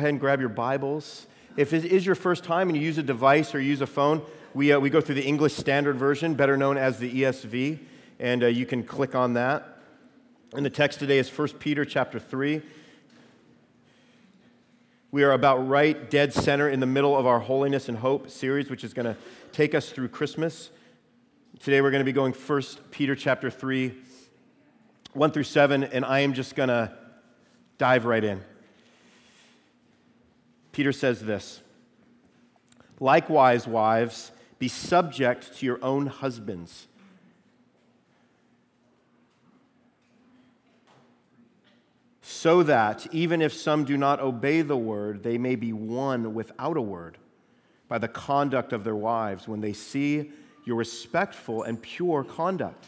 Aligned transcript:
ahead 0.00 0.10
and 0.10 0.20
grab 0.20 0.38
your 0.38 0.48
Bibles. 0.48 1.26
If 1.56 1.72
it 1.72 1.84
is 1.84 2.06
your 2.06 2.14
first 2.14 2.44
time 2.44 2.68
and 2.68 2.78
you 2.78 2.84
use 2.84 2.98
a 2.98 3.02
device 3.02 3.52
or 3.52 3.60
use 3.60 3.80
a 3.80 3.86
phone, 3.88 4.22
we, 4.54 4.70
uh, 4.70 4.78
we 4.78 4.90
go 4.90 5.00
through 5.00 5.16
the 5.16 5.26
English 5.26 5.54
Standard 5.54 5.96
Version, 5.96 6.34
better 6.34 6.56
known 6.56 6.78
as 6.78 7.00
the 7.00 7.22
ESV, 7.22 7.80
and 8.20 8.44
uh, 8.44 8.46
you 8.46 8.64
can 8.64 8.84
click 8.84 9.16
on 9.16 9.32
that. 9.32 9.80
And 10.54 10.64
the 10.64 10.70
text 10.70 11.00
today 11.00 11.18
is 11.18 11.28
1 11.28 11.48
Peter 11.58 11.84
chapter 11.84 12.20
3. 12.20 12.62
We 15.10 15.24
are 15.24 15.32
about 15.32 15.66
right 15.66 16.08
dead 16.08 16.32
center 16.32 16.68
in 16.68 16.78
the 16.78 16.86
middle 16.86 17.16
of 17.16 17.26
our 17.26 17.40
Holiness 17.40 17.88
and 17.88 17.98
Hope 17.98 18.30
series, 18.30 18.70
which 18.70 18.84
is 18.84 18.94
going 18.94 19.06
to 19.06 19.16
take 19.50 19.74
us 19.74 19.90
through 19.90 20.10
Christmas. 20.10 20.70
Today 21.58 21.80
we're 21.80 21.90
going 21.90 22.02
to 22.02 22.04
be 22.04 22.12
going 22.12 22.34
1 22.34 22.62
Peter 22.92 23.16
chapter 23.16 23.50
3, 23.50 23.92
1 25.14 25.30
through 25.32 25.42
7, 25.42 25.82
and 25.82 26.04
I 26.04 26.20
am 26.20 26.34
just 26.34 26.54
going 26.54 26.68
to 26.68 26.92
dive 27.78 28.04
right 28.04 28.22
in. 28.22 28.44
Peter 30.78 30.92
says 30.92 31.22
this 31.22 31.60
Likewise, 33.00 33.66
wives, 33.66 34.30
be 34.60 34.68
subject 34.68 35.56
to 35.56 35.66
your 35.66 35.82
own 35.84 36.06
husbands. 36.06 36.86
So 42.22 42.62
that 42.62 43.12
even 43.12 43.42
if 43.42 43.52
some 43.52 43.82
do 43.82 43.96
not 43.96 44.20
obey 44.20 44.62
the 44.62 44.76
word, 44.76 45.24
they 45.24 45.36
may 45.36 45.56
be 45.56 45.72
won 45.72 46.32
without 46.32 46.76
a 46.76 46.80
word 46.80 47.18
by 47.88 47.98
the 47.98 48.06
conduct 48.06 48.72
of 48.72 48.84
their 48.84 48.94
wives 48.94 49.48
when 49.48 49.60
they 49.60 49.72
see 49.72 50.30
your 50.64 50.76
respectful 50.76 51.64
and 51.64 51.82
pure 51.82 52.22
conduct. 52.22 52.86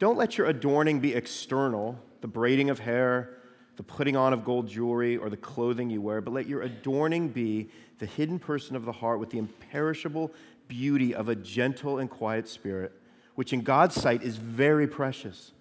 Don't 0.00 0.18
let 0.18 0.36
your 0.38 0.48
adorning 0.48 0.98
be 0.98 1.14
external, 1.14 2.00
the 2.20 2.26
braiding 2.26 2.68
of 2.68 2.80
hair 2.80 3.38
the 3.76 3.82
putting 3.82 4.16
on 4.16 4.32
of 4.32 4.44
gold 4.44 4.68
jewelry 4.68 5.16
or 5.16 5.30
the 5.30 5.36
clothing 5.36 5.90
you 5.90 6.00
wear, 6.00 6.20
but 6.20 6.34
let 6.34 6.46
your 6.46 6.62
adorning 6.62 7.28
be 7.28 7.68
the 7.98 8.06
hidden 8.06 8.38
person 8.38 8.76
of 8.76 8.84
the 8.84 8.92
heart 8.92 9.18
with 9.18 9.30
the 9.30 9.38
imperishable 9.38 10.32
beauty 10.68 11.14
of 11.14 11.28
a 11.28 11.34
gentle 11.34 11.98
and 11.98 12.10
quiet 12.10 12.48
spirit, 12.48 12.92
which 13.34 13.52
in 13.52 13.62
God's 13.62 13.94
sight 13.94 14.22
is 14.22 14.36
very 14.36 14.86
precious. 14.86 15.52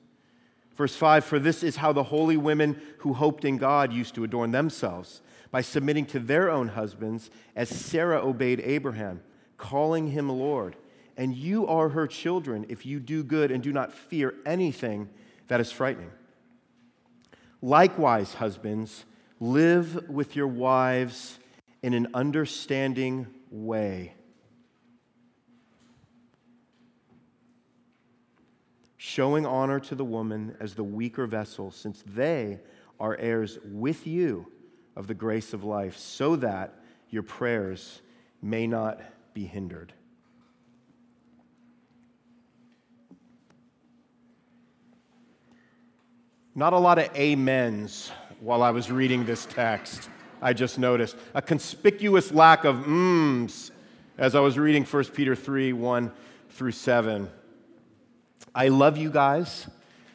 Verse 0.76 0.96
5 0.96 1.24
For 1.24 1.40
this 1.40 1.64
is 1.64 1.78
how 1.78 1.94
the 1.94 2.04
holy 2.04 2.38
women 2.38 2.82
who 3.00 3.14
hoped 3.14 3.46
in 3.46 3.58
God 3.58 3.94
used 3.94 4.16
to 4.16 4.24
adorn 4.24 4.52
themselves, 4.52 5.22
by 5.52 5.62
submitting 5.62 6.06
to 6.06 6.20
their 6.20 6.50
own 6.50 6.70
husbands, 6.70 7.30
as 7.56 7.70
Sarah 7.70 8.26
obeyed 8.26 8.62
Abraham, 8.62 9.22
calling 9.58 10.08
him 10.08 10.30
Lord. 10.30 10.76
And 11.18 11.36
you 11.36 11.68
are 11.68 11.90
her 11.90 12.08
children 12.08 12.66
if 12.70 12.86
you 12.86 13.00
do 13.00 13.22
good 13.22 13.52
and 13.52 13.62
do 13.62 13.74
not 13.74 13.94
fear 13.94 14.34
anything 14.46 15.10
that 15.50 15.60
is 15.60 15.72
frightening. 15.72 16.12
Likewise, 17.62 18.36
husbands, 18.36 19.06
live 19.40 20.10
with 20.10 20.36
your 20.36 20.48
wives 20.48 21.38
in 21.84 21.94
an 21.94 22.08
understanding 22.14 23.28
way. 23.50 24.14
Showing 28.98 29.46
honor 29.46 29.80
to 29.80 29.96
the 29.96 30.06
woman 30.06 30.56
as 30.60 30.76
the 30.76 30.84
weaker 30.84 31.28
vessel, 31.28 31.72
since 31.72 32.04
they 32.06 32.60
are 33.00 33.16
heirs 33.18 33.60
with 33.66 34.08
you 34.08 34.52
of 34.96 35.08
the 35.08 35.14
grace 35.14 35.54
of 35.54 35.64
life, 35.64 35.98
so 35.98 36.36
that 36.38 36.76
your 37.10 37.24
prayers 37.24 38.02
may 38.42 38.68
not 38.68 39.02
be 39.34 39.46
hindered. 39.46 39.94
Not 46.54 46.74
a 46.74 46.78
lot 46.78 47.00
of 47.00 47.10
amens 47.18 48.12
while 48.42 48.62
I 48.62 48.72
was 48.72 48.92
reading 48.92 49.26
this 49.26 49.46
text, 49.46 50.10
I 50.42 50.52
just 50.52 50.78
noticed. 50.78 51.16
A 51.34 51.42
conspicuous 51.42 52.34
lack 52.34 52.66
of 52.66 52.76
mms 52.76 53.72
as 54.18 54.36
I 54.36 54.42
was 54.42 54.60
reading 54.60 54.84
1 54.84 55.04
Peter 55.06 55.34
3 55.34 55.72
1 55.72 56.12
through 56.50 56.74
7. 56.74 57.30
I 58.54 58.68
love 58.68 58.98
you 58.98 59.10
guys. 59.10 59.70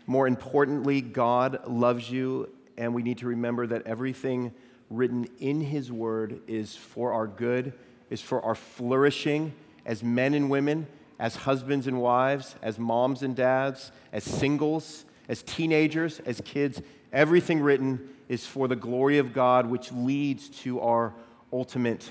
More 0.06 0.26
importantly, 0.26 1.00
God 1.00 1.66
loves 1.66 2.10
you, 2.10 2.50
and 2.76 2.94
we 2.94 3.02
need 3.02 3.16
to 3.18 3.26
remember 3.28 3.66
that 3.68 3.86
everything 3.86 4.52
written 4.90 5.26
in 5.38 5.62
His 5.62 5.90
Word 5.90 6.42
is 6.46 6.76
for 6.76 7.14
our 7.14 7.26
good, 7.26 7.72
is 8.10 8.20
for 8.20 8.42
our 8.42 8.54
flourishing 8.54 9.54
as 9.86 10.02
men 10.02 10.34
and 10.34 10.50
women, 10.50 10.86
as 11.18 11.34
husbands 11.34 11.86
and 11.86 11.98
wives, 11.98 12.56
as 12.60 12.78
moms 12.78 13.22
and 13.22 13.34
dads, 13.34 13.90
as 14.12 14.22
singles 14.22 15.05
as 15.28 15.42
teenagers, 15.42 16.20
as 16.26 16.40
kids, 16.44 16.80
everything 17.12 17.60
written 17.60 18.08
is 18.28 18.46
for 18.46 18.68
the 18.68 18.76
glory 18.76 19.18
of 19.18 19.32
God, 19.32 19.66
which 19.66 19.92
leads 19.92 20.48
to 20.60 20.80
our 20.80 21.14
ultimate 21.52 22.10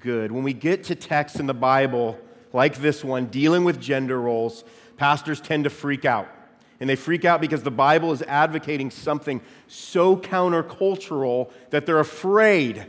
good. 0.00 0.32
When 0.32 0.42
we 0.42 0.52
get 0.52 0.84
to 0.84 0.94
texts 0.94 1.38
in 1.38 1.46
the 1.46 1.54
Bible 1.54 2.18
like 2.52 2.76
this 2.76 3.02
one, 3.02 3.26
dealing 3.26 3.64
with 3.64 3.80
gender 3.80 4.20
roles, 4.20 4.64
pastors 4.96 5.40
tend 5.40 5.64
to 5.64 5.70
freak 5.70 6.04
out. 6.04 6.28
And 6.80 6.90
they 6.90 6.96
freak 6.96 7.24
out 7.24 7.40
because 7.40 7.62
the 7.62 7.70
Bible 7.70 8.12
is 8.12 8.22
advocating 8.22 8.90
something 8.90 9.40
so 9.68 10.16
countercultural 10.16 11.50
that 11.70 11.86
they're 11.86 12.00
afraid. 12.00 12.84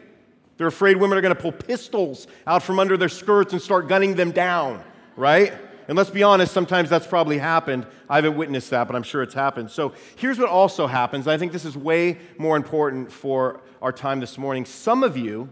They're 0.57 0.67
afraid 0.67 0.97
women 0.97 1.17
are 1.17 1.21
going 1.21 1.35
to 1.35 1.39
pull 1.39 1.51
pistols 1.51 2.27
out 2.47 2.63
from 2.63 2.79
under 2.79 2.97
their 2.97 3.09
skirts 3.09 3.53
and 3.53 3.61
start 3.61 3.87
gunning 3.87 4.15
them 4.15 4.31
down, 4.31 4.83
right? 5.15 5.53
And 5.93 5.97
let's 5.99 6.09
be 6.09 6.23
honest, 6.23 6.51
sometimes 6.51 6.89
that's 6.89 7.05
probably 7.05 7.37
happened. 7.37 7.85
I 8.09 8.15
haven't 8.15 8.35
witnessed 8.35 8.71
that, 8.71 8.87
but 8.87 8.95
I'm 8.95 9.03
sure 9.03 9.21
it's 9.21 9.35
happened. 9.35 9.69
So 9.69 9.93
here's 10.15 10.39
what 10.39 10.49
also 10.49 10.87
happens. 10.87 11.27
I 11.27 11.37
think 11.37 11.51
this 11.51 11.65
is 11.65 11.77
way 11.77 12.17
more 12.39 12.57
important 12.57 13.11
for 13.11 13.61
our 13.79 13.91
time 13.91 14.19
this 14.19 14.35
morning. 14.39 14.65
Some 14.65 15.03
of 15.03 15.15
you, 15.17 15.49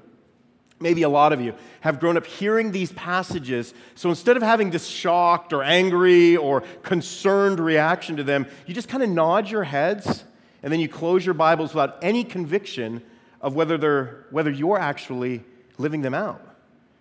maybe 0.80 1.04
a 1.04 1.10
lot 1.10 1.32
of 1.32 1.42
you, 1.42 1.54
have 1.82 2.00
grown 2.00 2.18
up 2.18 2.26
hearing 2.26 2.72
these 2.72 2.92
passages. 2.94 3.76
So 3.94 4.10
instead 4.10 4.36
of 4.36 4.42
having 4.42 4.72
this 4.72 4.88
shocked 4.88 5.54
or 5.54 5.62
angry 5.62 6.36
or 6.38 6.62
concerned 6.82 7.60
reaction 7.60 8.18
to 8.18 8.24
them, 8.24 8.48
you 8.66 8.74
just 8.74 8.90
kind 8.90 9.04
of 9.04 9.10
nod 9.10 9.48
your 9.48 9.66
heads 9.66 10.24
and 10.64 10.74
then 10.74 10.80
you 10.80 10.90
close 10.90 11.24
your 11.24 11.36
Bibles 11.36 11.76
without 11.76 12.00
any 12.02 12.24
conviction 12.24 13.04
of 13.42 13.54
whether, 13.54 13.78
they're, 13.78 14.26
whether 14.32 14.50
you're 14.50 14.80
actually 14.80 15.44
living 15.78 16.02
them 16.02 16.16
out. 16.16 16.51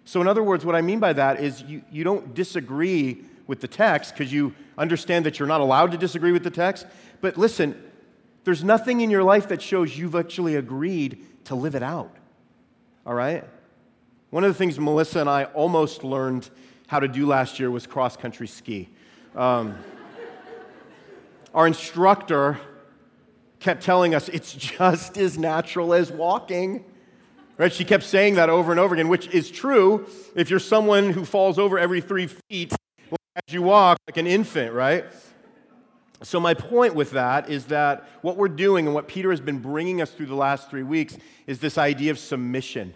So, 0.04 0.20
in 0.20 0.26
other 0.26 0.42
words, 0.42 0.64
what 0.64 0.74
I 0.74 0.80
mean 0.80 0.98
by 0.98 1.12
that 1.12 1.40
is 1.40 1.62
you, 1.62 1.82
you 1.90 2.04
don't 2.04 2.34
disagree 2.34 3.24
with 3.46 3.60
the 3.60 3.68
text 3.68 4.14
because 4.14 4.32
you 4.32 4.54
understand 4.78 5.26
that 5.26 5.38
you're 5.38 5.48
not 5.48 5.60
allowed 5.60 5.92
to 5.92 5.98
disagree 5.98 6.32
with 6.32 6.44
the 6.44 6.50
text. 6.50 6.86
But 7.20 7.36
listen, 7.36 7.80
there's 8.44 8.64
nothing 8.64 9.00
in 9.00 9.10
your 9.10 9.22
life 9.22 9.48
that 9.48 9.60
shows 9.60 9.96
you've 9.96 10.14
actually 10.14 10.56
agreed 10.56 11.24
to 11.44 11.54
live 11.54 11.74
it 11.74 11.82
out. 11.82 12.14
All 13.06 13.14
right? 13.14 13.44
One 14.30 14.44
of 14.44 14.50
the 14.50 14.54
things 14.54 14.78
Melissa 14.78 15.20
and 15.20 15.28
I 15.28 15.44
almost 15.44 16.04
learned 16.04 16.48
how 16.86 17.00
to 17.00 17.08
do 17.08 17.26
last 17.26 17.58
year 17.58 17.70
was 17.70 17.86
cross 17.86 18.16
country 18.16 18.46
ski. 18.46 18.88
Um, 19.34 19.76
our 21.54 21.66
instructor 21.66 22.58
kept 23.58 23.82
telling 23.82 24.14
us 24.14 24.28
it's 24.28 24.52
just 24.54 25.18
as 25.18 25.38
natural 25.38 25.92
as 25.92 26.10
walking. 26.10 26.84
Right? 27.60 27.70
She 27.70 27.84
kept 27.84 28.04
saying 28.04 28.36
that 28.36 28.48
over 28.48 28.70
and 28.70 28.80
over 28.80 28.94
again, 28.94 29.08
which 29.08 29.28
is 29.28 29.50
true 29.50 30.06
if 30.34 30.48
you're 30.48 30.58
someone 30.58 31.10
who 31.10 31.26
falls 31.26 31.58
over 31.58 31.78
every 31.78 32.00
three 32.00 32.26
feet 32.26 32.72
as 33.12 33.52
you 33.52 33.60
walk 33.60 33.98
like 34.08 34.16
an 34.16 34.26
infant, 34.26 34.72
right? 34.72 35.04
So, 36.22 36.40
my 36.40 36.54
point 36.54 36.94
with 36.94 37.10
that 37.10 37.50
is 37.50 37.66
that 37.66 38.08
what 38.22 38.38
we're 38.38 38.48
doing 38.48 38.86
and 38.86 38.94
what 38.94 39.08
Peter 39.08 39.28
has 39.28 39.42
been 39.42 39.58
bringing 39.58 40.00
us 40.00 40.10
through 40.10 40.24
the 40.24 40.34
last 40.34 40.70
three 40.70 40.82
weeks 40.82 41.18
is 41.46 41.58
this 41.58 41.76
idea 41.76 42.10
of 42.10 42.18
submission, 42.18 42.94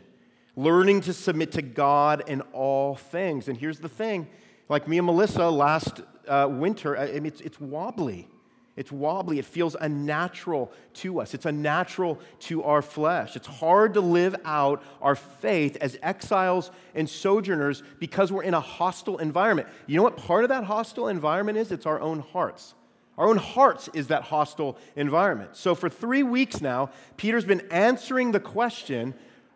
learning 0.57 1.03
to 1.03 1.13
submit 1.13 1.53
to 1.53 1.61
God 1.61 2.23
in 2.27 2.41
all 2.55 2.95
things. 2.95 3.49
And 3.49 3.59
here's 3.59 3.81
the 3.81 3.91
thing 3.91 4.29
like 4.71 4.89
me 4.89 4.97
and 4.97 5.05
Melissa 5.05 5.47
last 5.51 6.01
uh, 6.27 6.49
winter, 6.51 6.97
I 6.97 7.13
mean, 7.13 7.27
it's, 7.27 7.43
it's 7.43 7.61
wobbly. 7.61 8.29
It's 8.77 8.91
wobbly. 8.91 9.39
It 9.39 9.45
feels 9.45 9.77
unnatural 9.81 10.73
to 10.95 11.21
us. 11.21 11.33
It's 11.33 11.47
unnatural 11.47 12.19
to 12.41 12.65
our 12.65 12.83
flesh. 12.83 13.37
It's 13.37 13.47
hard 13.47 13.95
to 13.95 14.01
live 14.01 14.35
out 14.45 14.82
our 15.00 15.15
faith 15.15 15.76
as 15.81 15.97
exiles 16.03 16.73
and 16.94 17.09
sojourners 17.09 17.85
because 18.00 18.32
we're 18.32 18.43
in 18.43 18.55
a 18.55 18.61
hostile 18.61 19.19
environment. 19.19 19.69
You 19.87 19.97
know 19.97 20.03
what 20.03 20.17
part 20.17 20.43
of 20.44 20.49
that 20.49 20.65
hostile 20.65 21.06
environment 21.06 21.56
is? 21.56 21.71
It's 21.71 21.87
our 21.87 22.00
own 22.00 22.21
hearts. 22.21 22.75
Our 23.17 23.29
own 23.29 23.37
hearts 23.37 23.88
is 23.94 24.09
that 24.09 24.25
hostile 24.25 24.76
environment. 24.97 25.55
So, 25.55 25.76
for 25.76 25.88
three 25.88 26.25
weeks 26.25 26.61
now, 26.61 26.91
Peter's 27.17 27.44
been 27.44 27.62
answering 27.71 28.32
the 28.32 28.41
question 28.41 29.15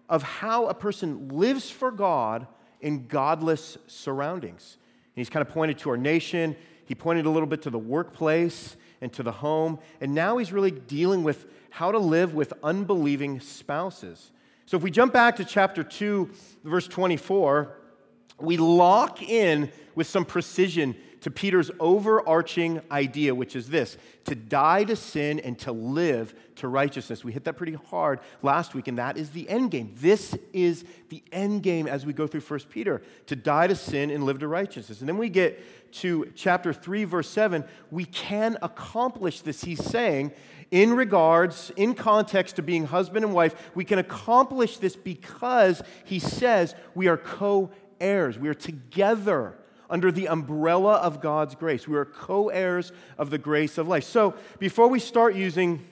of 0.09 0.23
how 0.23 0.67
a 0.67 0.75
person 0.75 1.29
lives 1.29 1.69
for 1.69 1.91
God 1.91 2.47
in 2.81 3.09
godless 3.09 3.77
surroundings. 3.89 4.77
And 4.77 5.21
he's 5.21 5.29
kind 5.29 5.45
of 5.45 5.53
pointed 5.53 5.79
to 5.79 5.91
our 5.91 5.97
nation, 5.97 6.55
he 6.85 6.95
pointed 6.95 7.27
a 7.27 7.31
little 7.31 7.49
bit 7.49 7.63
to 7.63 7.71
the 7.71 7.79
workplace 7.79 8.77
and 9.01 9.13
to 9.13 9.23
the 9.23 9.33
home. 9.33 9.79
And 10.01 10.15
now 10.15 10.39
he's 10.39 10.53
really 10.53 10.71
dealing 10.71 11.23
with 11.23 11.47
how 11.71 11.93
to 11.93 11.99
live 11.99 12.35
with 12.35 12.53
unbelieving 12.63 13.41
spouses. 13.41 14.33
So 14.67 14.77
if 14.77 14.83
we 14.83 14.91
jump 14.91 15.13
back 15.13 15.37
to 15.37 15.45
chapter 15.45 15.83
2, 15.83 16.31
verse 16.65 16.89
24, 16.89 17.75
we 18.41 18.57
lock 18.57 19.23
in 19.23 19.71
with 19.95 20.07
some 20.07 20.25
precision 20.25 20.97
to 21.21 21.31
Peter's 21.31 21.71
overarching 21.81 22.81
idea, 22.91 23.35
which 23.35 23.57
is 23.57 23.69
this 23.69 23.97
to 24.25 24.35
die 24.35 24.85
to 24.85 24.95
sin 24.95 25.41
and 25.41 25.59
to 25.59 25.73
live 25.73 26.35
to 26.57 26.69
righteousness. 26.69 27.25
We 27.25 27.33
hit 27.33 27.45
that 27.45 27.57
pretty 27.57 27.75
hard 27.75 28.21
last 28.43 28.75
week, 28.75 28.89
and 28.89 28.99
that 28.99 29.17
is 29.17 29.31
the 29.31 29.49
end 29.49 29.71
game. 29.71 29.95
This 29.97 30.37
is 30.53 30.85
the 31.09 31.23
end 31.33 31.63
game 31.63 31.87
as 31.87 32.05
we 32.05 32.13
go 32.13 32.27
through 32.27 32.43
1 32.43 32.61
Peter 32.71 33.03
to 33.27 33.37
die 33.37 33.67
to 33.67 33.75
sin 33.75 34.11
and 34.11 34.25
live 34.25 34.39
to 34.41 34.49
righteousness. 34.49 35.01
And 35.01 35.09
then 35.09 35.19
we 35.19 35.29
get 35.29 35.93
to 35.93 36.31
chapter 36.35 36.73
3, 36.73 37.05
verse 37.05 37.29
7. 37.31 37.65
We 37.91 38.05
can 38.05 38.59
accomplish 38.61 39.41
this, 39.41 39.65
he's 39.65 39.83
saying, 39.83 40.33
in 40.71 40.93
regards, 40.95 41.73
in 41.77 41.95
context 41.95 42.57
to 42.57 42.63
being 42.63 42.87
husband 42.87 43.25
and 43.25 43.35
wife. 43.35 43.71
We 43.75 43.85
can 43.85 43.99
accomplish 43.99 44.77
this 44.77 44.97
because 44.97 45.83
he 46.05 46.19
says 46.19 46.75
we 46.95 47.09
are 47.09 47.17
co 47.17 47.71
heirs, 48.01 48.39
we 48.39 48.49
are 48.49 48.55
together 48.55 49.58
under 49.91 50.13
the 50.13 50.29
umbrella 50.29 50.95
of 50.95 51.21
God's 51.21 51.55
grace. 51.55 51.89
We 51.89 51.97
are 51.97 52.05
co 52.05 52.49
heirs 52.49 52.93
of 53.17 53.31
the 53.31 53.39
grace 53.39 53.79
of 53.79 53.89
life. 53.89 54.05
So, 54.05 54.35
before 54.59 54.89
we 54.89 54.99
start 54.99 55.35
using 55.35 55.85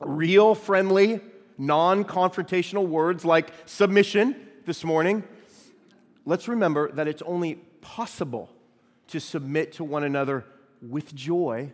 real, 0.00 0.54
friendly, 0.54 1.20
non 1.58 2.04
confrontational 2.04 2.86
words 2.86 3.24
like 3.24 3.52
submission 3.66 4.36
this 4.66 4.84
morning, 4.84 5.24
let's 6.24 6.48
remember 6.48 6.90
that 6.92 7.08
it's 7.08 7.22
only 7.22 7.56
possible 7.80 8.50
to 9.08 9.20
submit 9.20 9.72
to 9.72 9.84
one 9.84 10.04
another 10.04 10.44
with 10.80 11.14
joy 11.14 11.72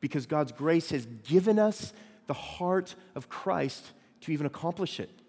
because 0.00 0.26
God's 0.26 0.52
grace 0.52 0.90
has 0.90 1.06
given 1.24 1.58
us 1.58 1.92
the 2.26 2.34
heart 2.34 2.94
of 3.14 3.28
Christ 3.28 3.92
to 4.22 4.32
even 4.32 4.46
accomplish 4.46 4.98
it 4.98 5.19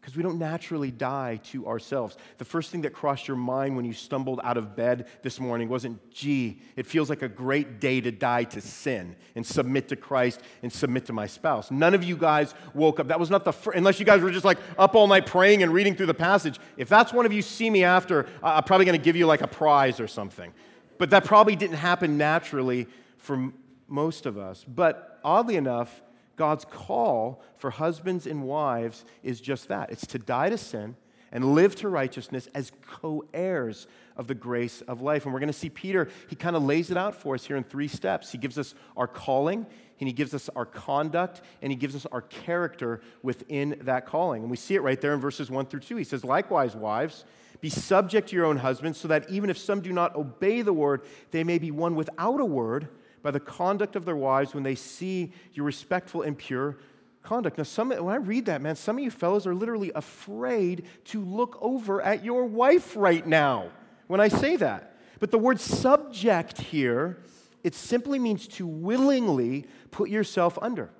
because 0.00 0.16
we 0.16 0.22
don't 0.22 0.38
naturally 0.38 0.90
die 0.90 1.38
to 1.44 1.66
ourselves. 1.66 2.16
The 2.38 2.44
first 2.44 2.70
thing 2.70 2.80
that 2.82 2.94
crossed 2.94 3.28
your 3.28 3.36
mind 3.36 3.76
when 3.76 3.84
you 3.84 3.92
stumbled 3.92 4.40
out 4.42 4.56
of 4.56 4.74
bed 4.74 5.06
this 5.22 5.38
morning 5.38 5.68
wasn't, 5.68 6.10
gee, 6.10 6.62
it 6.74 6.86
feels 6.86 7.10
like 7.10 7.20
a 7.20 7.28
great 7.28 7.80
day 7.80 8.00
to 8.00 8.10
die 8.10 8.44
to 8.44 8.62
sin 8.62 9.14
and 9.34 9.46
submit 9.46 9.88
to 9.88 9.96
Christ 9.96 10.40
and 10.62 10.72
submit 10.72 11.04
to 11.06 11.12
my 11.12 11.26
spouse. 11.26 11.70
None 11.70 11.92
of 11.92 12.02
you 12.02 12.16
guys 12.16 12.54
woke 12.72 12.98
up. 12.98 13.08
That 13.08 13.20
was 13.20 13.28
not 13.28 13.44
the 13.44 13.52
first, 13.52 13.76
unless 13.76 14.00
you 14.00 14.06
guys 14.06 14.22
were 14.22 14.30
just 14.30 14.44
like 14.44 14.58
up 14.78 14.94
all 14.94 15.06
night 15.06 15.26
praying 15.26 15.62
and 15.62 15.72
reading 15.72 15.94
through 15.94 16.06
the 16.06 16.14
passage. 16.14 16.58
If 16.78 16.88
that's 16.88 17.12
one 17.12 17.26
of 17.26 17.32
you 17.32 17.42
see 17.42 17.68
me 17.68 17.84
after, 17.84 18.26
I'm 18.42 18.64
probably 18.64 18.86
going 18.86 18.98
to 18.98 19.04
give 19.04 19.16
you 19.16 19.26
like 19.26 19.42
a 19.42 19.48
prize 19.48 20.00
or 20.00 20.08
something. 20.08 20.52
But 20.96 21.10
that 21.10 21.24
probably 21.24 21.56
didn't 21.56 21.76
happen 21.76 22.16
naturally 22.16 22.86
for 23.18 23.52
most 23.86 24.24
of 24.24 24.38
us. 24.38 24.64
But 24.66 25.20
oddly 25.22 25.56
enough, 25.56 26.00
God's 26.40 26.64
call 26.64 27.42
for 27.58 27.68
husbands 27.68 28.26
and 28.26 28.44
wives 28.44 29.04
is 29.22 29.42
just 29.42 29.68
that 29.68 29.90
it's 29.90 30.06
to 30.06 30.18
die 30.18 30.48
to 30.48 30.56
sin 30.56 30.96
and 31.30 31.54
live 31.54 31.76
to 31.76 31.88
righteousness 31.90 32.48
as 32.54 32.72
co 32.80 33.22
heirs 33.34 33.86
of 34.16 34.26
the 34.26 34.34
grace 34.34 34.80
of 34.88 35.02
life. 35.02 35.26
And 35.26 35.34
we're 35.34 35.40
going 35.40 35.52
to 35.52 35.58
see 35.58 35.68
Peter, 35.68 36.08
he 36.28 36.36
kind 36.36 36.56
of 36.56 36.62
lays 36.62 36.90
it 36.90 36.96
out 36.96 37.14
for 37.14 37.34
us 37.34 37.44
here 37.44 37.58
in 37.58 37.62
three 37.62 37.88
steps. 37.88 38.32
He 38.32 38.38
gives 38.38 38.56
us 38.56 38.74
our 38.96 39.06
calling, 39.06 39.66
and 40.00 40.08
he 40.08 40.14
gives 40.14 40.32
us 40.32 40.48
our 40.56 40.64
conduct, 40.64 41.42
and 41.60 41.70
he 41.70 41.76
gives 41.76 41.94
us 41.94 42.06
our 42.06 42.22
character 42.22 43.02
within 43.22 43.76
that 43.82 44.06
calling. 44.06 44.40
And 44.40 44.50
we 44.50 44.56
see 44.56 44.76
it 44.76 44.80
right 44.80 44.98
there 44.98 45.12
in 45.12 45.20
verses 45.20 45.50
1 45.50 45.66
through 45.66 45.80
2. 45.80 45.96
He 45.96 46.04
says, 46.04 46.24
Likewise, 46.24 46.74
wives, 46.74 47.26
be 47.60 47.68
subject 47.68 48.30
to 48.30 48.36
your 48.36 48.46
own 48.46 48.56
husbands, 48.56 48.98
so 48.98 49.08
that 49.08 49.28
even 49.28 49.50
if 49.50 49.58
some 49.58 49.82
do 49.82 49.92
not 49.92 50.16
obey 50.16 50.62
the 50.62 50.72
word, 50.72 51.02
they 51.32 51.44
may 51.44 51.58
be 51.58 51.70
won 51.70 51.96
without 51.96 52.40
a 52.40 52.46
word 52.46 52.88
by 53.22 53.30
the 53.30 53.40
conduct 53.40 53.96
of 53.96 54.04
their 54.04 54.16
wives 54.16 54.54
when 54.54 54.62
they 54.62 54.74
see 54.74 55.32
your 55.52 55.66
respectful 55.66 56.22
and 56.22 56.36
pure 56.36 56.78
conduct. 57.22 57.58
Now, 57.58 57.64
some, 57.64 57.90
when 57.90 58.14
I 58.14 58.16
read 58.16 58.46
that, 58.46 58.62
man, 58.62 58.76
some 58.76 58.96
of 58.96 59.04
you 59.04 59.10
fellows 59.10 59.46
are 59.46 59.54
literally 59.54 59.92
afraid 59.94 60.86
to 61.06 61.20
look 61.22 61.58
over 61.60 62.00
at 62.00 62.24
your 62.24 62.44
wife 62.44 62.96
right 62.96 63.26
now 63.26 63.70
when 64.06 64.20
I 64.20 64.28
say 64.28 64.56
that. 64.56 64.96
But 65.18 65.30
the 65.30 65.38
word 65.38 65.60
subject 65.60 66.60
here, 66.60 67.18
it 67.62 67.74
simply 67.74 68.18
means 68.18 68.48
to 68.48 68.66
willingly 68.66 69.66
put 69.90 70.08
yourself 70.08 70.58
under. 70.62 70.90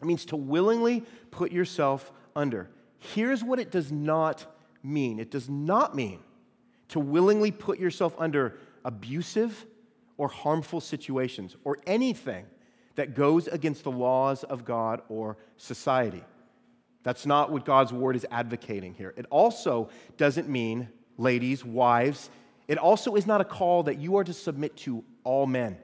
It 0.00 0.04
means 0.04 0.26
to 0.26 0.36
willingly 0.36 1.04
put 1.30 1.50
yourself 1.50 2.12
under. 2.36 2.68
Here's 2.98 3.42
what 3.42 3.58
it 3.58 3.70
does 3.70 3.90
not 3.90 4.46
mean 4.82 5.18
it 5.18 5.30
does 5.30 5.48
not 5.48 5.94
mean 5.96 6.20
to 6.88 7.00
willingly 7.00 7.50
put 7.50 7.78
yourself 7.78 8.14
under 8.18 8.58
abusive, 8.84 9.66
or 10.18 10.28
harmful 10.28 10.80
situations 10.80 11.56
or 11.64 11.78
anything 11.86 12.44
that 12.96 13.14
goes 13.14 13.46
against 13.48 13.84
the 13.84 13.90
laws 13.90 14.44
of 14.44 14.64
God 14.64 15.00
or 15.08 15.38
society. 15.56 16.24
That's 17.04 17.24
not 17.24 17.50
what 17.50 17.64
God's 17.64 17.92
word 17.92 18.16
is 18.16 18.26
advocating 18.30 18.92
here. 18.92 19.14
It 19.16 19.24
also 19.30 19.88
doesn't 20.18 20.48
mean, 20.48 20.88
ladies, 21.16 21.64
wives, 21.64 22.28
it 22.66 22.76
also 22.76 23.14
is 23.14 23.26
not 23.26 23.40
a 23.40 23.44
call 23.44 23.84
that 23.84 23.98
you 23.98 24.16
are 24.16 24.24
to 24.24 24.34
submit 24.34 24.76
to 24.78 25.04
all 25.24 25.46
men. 25.46 25.78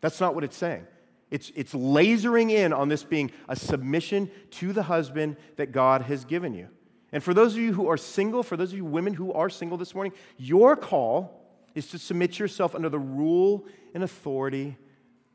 That's 0.00 0.20
not 0.20 0.34
what 0.34 0.44
it's 0.44 0.56
saying. 0.56 0.86
It's, 1.30 1.52
it's 1.54 1.72
lasering 1.74 2.50
in 2.50 2.72
on 2.72 2.88
this 2.88 3.04
being 3.04 3.30
a 3.48 3.56
submission 3.56 4.30
to 4.52 4.72
the 4.72 4.84
husband 4.84 5.36
that 5.56 5.72
God 5.72 6.02
has 6.02 6.24
given 6.24 6.54
you. 6.54 6.68
And 7.12 7.22
for 7.22 7.34
those 7.34 7.54
of 7.54 7.60
you 7.60 7.72
who 7.72 7.88
are 7.88 7.96
single, 7.96 8.42
for 8.42 8.56
those 8.56 8.70
of 8.72 8.78
you 8.78 8.84
women 8.84 9.14
who 9.14 9.32
are 9.32 9.50
single 9.50 9.76
this 9.76 9.94
morning, 9.94 10.12
your 10.38 10.76
call 10.76 11.39
is 11.74 11.88
to 11.88 11.98
submit 11.98 12.38
yourself 12.38 12.74
under 12.74 12.88
the 12.88 12.98
rule 12.98 13.66
and 13.94 14.02
authority 14.02 14.76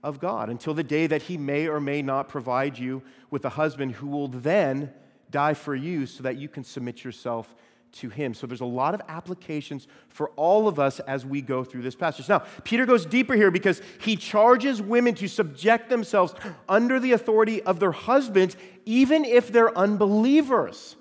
of 0.03 0.19
God 0.19 0.49
until 0.49 0.73
the 0.73 0.83
day 0.83 1.07
that 1.07 1.23
He 1.23 1.37
may 1.37 1.67
or 1.67 1.79
may 1.79 2.01
not 2.01 2.29
provide 2.29 2.77
you 2.77 3.01
with 3.31 3.43
a 3.45 3.49
husband 3.49 3.93
who 3.93 4.07
will 4.07 4.27
then 4.27 4.93
die 5.31 5.53
for 5.53 5.75
you 5.75 6.05
so 6.05 6.23
that 6.23 6.37
you 6.37 6.47
can 6.47 6.63
submit 6.63 7.03
yourself 7.03 7.55
to 7.93 8.09
Him. 8.09 8.33
So 8.33 8.45
there's 8.45 8.61
a 8.61 8.65
lot 8.65 8.93
of 8.93 9.01
applications 9.07 9.87
for 10.09 10.29
all 10.31 10.67
of 10.67 10.79
us 10.79 10.99
as 11.01 11.25
we 11.25 11.41
go 11.41 11.63
through 11.63 11.81
this 11.81 11.95
passage. 11.95 12.29
Now, 12.29 12.43
Peter 12.63 12.85
goes 12.85 13.05
deeper 13.05 13.33
here 13.33 13.51
because 13.51 13.81
he 13.99 14.15
charges 14.15 14.81
women 14.81 15.15
to 15.15 15.27
subject 15.27 15.89
themselves 15.89 16.35
under 16.69 16.99
the 16.99 17.13
authority 17.13 17.63
of 17.63 17.79
their 17.79 17.93
husbands, 17.93 18.57
even 18.85 19.25
if 19.25 19.51
they're 19.51 19.75
unbelievers. 19.77 20.97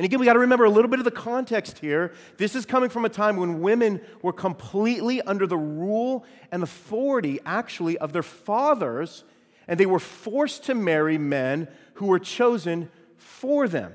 And 0.00 0.06
again, 0.06 0.18
we 0.18 0.24
got 0.24 0.32
to 0.32 0.38
remember 0.38 0.64
a 0.64 0.70
little 0.70 0.88
bit 0.88 0.98
of 0.98 1.04
the 1.04 1.10
context 1.10 1.80
here. 1.80 2.14
This 2.38 2.54
is 2.54 2.64
coming 2.64 2.88
from 2.88 3.04
a 3.04 3.10
time 3.10 3.36
when 3.36 3.60
women 3.60 4.00
were 4.22 4.32
completely 4.32 5.20
under 5.20 5.46
the 5.46 5.58
rule 5.58 6.24
and 6.50 6.62
authority, 6.62 7.38
actually, 7.44 7.98
of 7.98 8.14
their 8.14 8.22
fathers, 8.22 9.24
and 9.68 9.78
they 9.78 9.84
were 9.84 9.98
forced 9.98 10.64
to 10.64 10.74
marry 10.74 11.18
men 11.18 11.68
who 11.96 12.06
were 12.06 12.18
chosen 12.18 12.88
for 13.18 13.68
them. 13.68 13.92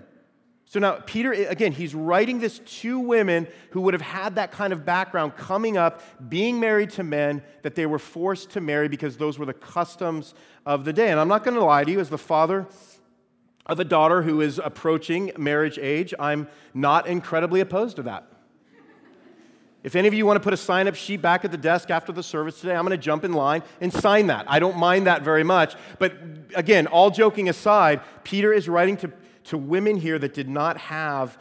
So 0.65 0.79
now, 0.79 0.99
Peter, 1.07 1.33
again, 1.33 1.71
he's 1.71 1.95
writing 1.95 2.37
this 2.39 2.59
to 2.59 2.99
women 2.99 3.47
who 3.71 3.81
would 3.81 3.95
have 3.95 4.01
had 4.03 4.35
that 4.35 4.51
kind 4.51 4.73
of 4.73 4.85
background 4.85 5.35
coming 5.35 5.75
up, 5.75 6.03
being 6.29 6.59
married 6.59 6.91
to 6.91 7.03
men 7.03 7.41
that 7.63 7.73
they 7.73 7.87
were 7.87 7.97
forced 7.97 8.51
to 8.51 8.61
marry 8.61 8.87
because 8.87 9.17
those 9.17 9.39
were 9.39 9.45
the 9.47 9.53
customs 9.53 10.35
of 10.67 10.85
the 10.85 10.93
day. 10.93 11.09
And 11.09 11.19
I'm 11.19 11.29
not 11.29 11.43
going 11.43 11.55
to 11.55 11.65
lie 11.65 11.83
to 11.83 11.91
you, 11.91 11.99
as 11.99 12.11
the 12.11 12.19
father 12.19 12.67
of 13.65 13.79
a 13.79 13.85
daughter 13.85 14.21
who 14.21 14.41
is 14.41 14.59
approaching 14.63 15.31
marriage 15.37 15.79
age, 15.79 16.13
I'm 16.19 16.47
not 16.73 17.07
incredibly 17.07 17.59
opposed 17.61 17.95
to 17.97 18.03
that. 18.03 18.27
If 19.83 19.95
any 19.95 20.07
of 20.07 20.15
you 20.15 20.25
want 20.25 20.37
to 20.37 20.43
put 20.43 20.53
a 20.53 20.57
sign 20.57 20.87
up 20.87 20.95
sheet 20.95 21.21
back 21.21 21.45
at 21.45 21.51
the 21.51 21.57
desk 21.57 21.91
after 21.91 22.11
the 22.11 22.23
service 22.23 22.59
today, 22.59 22.75
I'm 22.75 22.85
going 22.85 22.97
to 22.97 23.03
jump 23.03 23.23
in 23.23 23.33
line 23.33 23.61
and 23.79 23.93
sign 23.93 24.27
that. 24.27 24.45
I 24.49 24.57
don't 24.57 24.77
mind 24.77 25.05
that 25.05 25.21
very 25.21 25.43
much. 25.43 25.75
But 25.99 26.13
again, 26.55 26.87
all 26.87 27.11
joking 27.11 27.49
aside, 27.49 28.01
Peter 28.23 28.51
is 28.51 28.67
writing 28.67 28.97
to, 28.97 29.11
to 29.45 29.59
women 29.59 29.97
here 29.97 30.17
that 30.17 30.33
did 30.33 30.49
not 30.49 30.77
have 30.77 31.37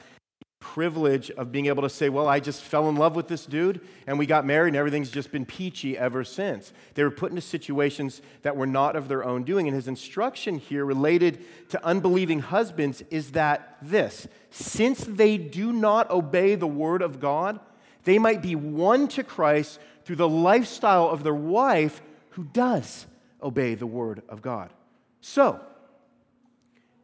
privilege 0.64 1.30
of 1.33 1.52
being 1.52 1.66
able 1.66 1.83
to 1.83 1.90
say, 1.90 2.09
Well, 2.09 2.26
I 2.26 2.40
just 2.40 2.62
fell 2.62 2.88
in 2.88 2.97
love 2.97 3.14
with 3.14 3.28
this 3.28 3.44
dude 3.44 3.83
and 4.06 4.18
we 4.18 4.25
got 4.25 4.47
married 4.47 4.68
and 4.68 4.76
everything's 4.76 5.11
just 5.11 5.30
been 5.30 5.44
peachy 5.44 5.97
ever 5.97 6.25
since. 6.25 6.73
They 6.94 7.02
were 7.02 7.11
put 7.11 7.30
into 7.30 7.42
situations 7.42 8.23
that 8.42 8.56
were 8.56 8.66
not 8.66 8.97
of 8.97 9.06
their 9.06 9.25
own 9.25 9.44
doing. 9.44 9.68
And 9.68 9.76
his 9.76 9.88
instruction 9.88 10.59
here 10.59 10.87
related 10.87 11.44
to 11.68 11.85
unbelieving 11.85 12.40
husbands 12.40 13.02
is 13.11 13.33
that 13.33 13.76
this 13.83 14.26
since 14.50 15.04
they 15.04 15.37
do 15.37 15.71
not 15.71 16.11
obey 16.11 16.54
the 16.54 16.66
word 16.66 17.02
of 17.02 17.21
God, 17.21 17.61
they 18.04 18.18
might 18.18 18.40
be 18.40 18.56
won 18.56 19.06
to 19.09 19.23
Christ 19.23 19.78
through 20.06 20.16
the 20.16 20.28
lifestyle 20.28 21.11
of 21.11 21.23
their 21.23 21.35
wife 21.35 22.00
who 22.30 22.44
does 22.44 23.06
obey 23.42 23.75
the 23.75 23.87
word 23.87 24.23
of 24.30 24.40
God. 24.40 24.73
So, 25.21 25.61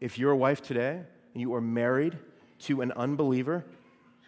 if 0.00 0.18
you're 0.18 0.32
a 0.32 0.36
wife 0.36 0.62
today 0.62 1.02
and 1.34 1.40
you 1.40 1.52
are 1.54 1.60
married, 1.60 2.18
to 2.60 2.80
an 2.80 2.92
unbeliever. 2.92 3.64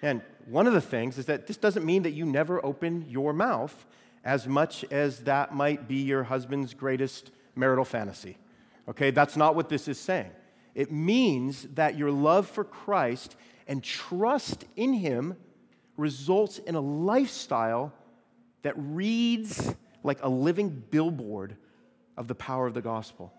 And 0.02 0.22
one 0.46 0.66
of 0.66 0.72
the 0.72 0.80
things 0.80 1.18
is 1.18 1.26
that 1.26 1.46
this 1.46 1.56
doesn't 1.56 1.86
mean 1.86 2.02
that 2.02 2.12
you 2.12 2.24
never 2.24 2.64
open 2.64 3.06
your 3.08 3.32
mouth 3.32 3.86
as 4.24 4.46
much 4.46 4.84
as 4.90 5.20
that 5.20 5.54
might 5.54 5.88
be 5.88 5.96
your 5.96 6.24
husband's 6.24 6.74
greatest 6.74 7.30
marital 7.54 7.84
fantasy. 7.84 8.36
Okay, 8.88 9.10
that's 9.10 9.36
not 9.36 9.54
what 9.54 9.68
this 9.68 9.88
is 9.88 9.98
saying. 9.98 10.30
It 10.74 10.90
means 10.90 11.64
that 11.74 11.96
your 11.96 12.10
love 12.10 12.48
for 12.48 12.64
Christ 12.64 13.36
and 13.68 13.82
trust 13.82 14.64
in 14.76 14.94
Him 14.94 15.36
results 15.96 16.58
in 16.58 16.74
a 16.74 16.80
lifestyle 16.80 17.92
that 18.62 18.74
reads 18.76 19.74
like 20.02 20.22
a 20.22 20.28
living 20.28 20.82
billboard 20.90 21.56
of 22.16 22.28
the 22.28 22.34
power 22.34 22.66
of 22.66 22.74
the 22.74 22.80
gospel. 22.80 23.32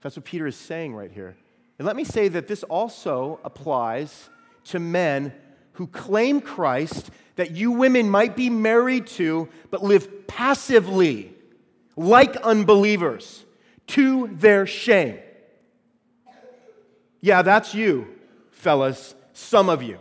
That's 0.00 0.16
what 0.16 0.24
Peter 0.24 0.46
is 0.46 0.56
saying 0.56 0.94
right 0.94 1.10
here. 1.10 1.36
And 1.78 1.86
let 1.86 1.96
me 1.96 2.04
say 2.04 2.28
that 2.28 2.48
this 2.48 2.62
also 2.64 3.40
applies 3.44 4.30
to 4.64 4.78
men 4.78 5.32
who 5.72 5.86
claim 5.86 6.40
Christ 6.40 7.10
that 7.36 7.50
you 7.50 7.72
women 7.72 8.08
might 8.08 8.34
be 8.34 8.48
married 8.48 9.06
to, 9.08 9.48
but 9.70 9.82
live 9.82 10.26
passively, 10.26 11.34
like 11.96 12.34
unbelievers, 12.36 13.44
to 13.88 14.28
their 14.32 14.66
shame. 14.66 15.18
Yeah, 17.20 17.42
that's 17.42 17.74
you, 17.74 18.08
fellas, 18.50 19.14
some 19.32 19.68
of 19.68 19.82
you. 19.82 19.98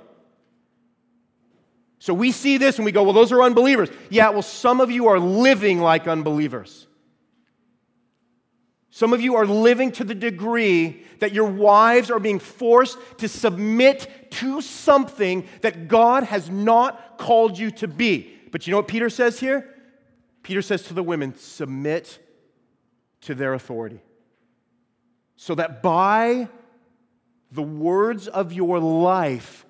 So 1.99 2.13
we 2.13 2.31
see 2.31 2.57
this 2.57 2.77
and 2.77 2.85
we 2.85 2.91
go, 2.91 3.03
well, 3.03 3.13
those 3.13 3.31
are 3.31 3.41
unbelievers. 3.41 3.89
Yeah, 4.09 4.29
well, 4.29 4.43
some 4.43 4.79
of 4.79 4.91
you 4.91 5.07
are 5.07 5.19
living 5.19 5.79
like 5.79 6.07
unbelievers. 6.07 6.87
Some 8.95 9.11
of 9.11 9.19
you 9.19 9.35
are 9.35 9.45
living 9.45 9.91
to 9.91 10.05
the 10.05 10.15
degree 10.15 11.03
that 11.19 11.33
your 11.33 11.49
wives 11.49 12.09
are 12.09 12.17
being 12.17 12.39
forced 12.39 12.97
to 13.17 13.27
submit 13.27 14.31
to 14.31 14.61
something 14.61 15.45
that 15.59 15.89
God 15.89 16.23
has 16.23 16.49
not 16.49 17.17
called 17.17 17.59
you 17.59 17.71
to 17.71 17.89
be. 17.89 18.33
But 18.53 18.65
you 18.65 18.71
know 18.71 18.77
what 18.77 18.87
Peter 18.87 19.09
says 19.09 19.37
here? 19.37 19.69
Peter 20.43 20.61
says 20.61 20.83
to 20.83 20.93
the 20.93 21.03
women, 21.03 21.35
submit 21.35 22.19
to 23.19 23.35
their 23.35 23.53
authority. 23.53 23.99
So 25.35 25.55
that 25.55 25.83
by 25.83 26.47
the 27.51 27.63
words 27.63 28.29
of 28.29 28.53
your 28.53 28.79
life, 28.79 29.65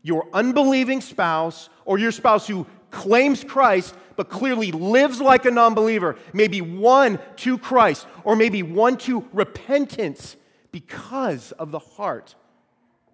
your 0.00 0.26
unbelieving 0.32 1.02
spouse 1.02 1.68
or 1.84 1.98
your 1.98 2.10
spouse 2.10 2.46
who 2.46 2.66
claims 2.90 3.44
Christ 3.44 3.94
but 4.16 4.28
clearly 4.28 4.72
lives 4.72 5.20
like 5.20 5.44
a 5.44 5.50
non 5.50 5.74
believer, 5.74 6.16
maybe 6.32 6.60
won 6.60 7.18
to 7.36 7.58
Christ, 7.58 8.06
or 8.24 8.36
maybe 8.36 8.62
won 8.62 8.96
to 8.98 9.28
repentance 9.32 10.36
because 10.72 11.52
of 11.52 11.70
the 11.70 11.78
heart 11.78 12.34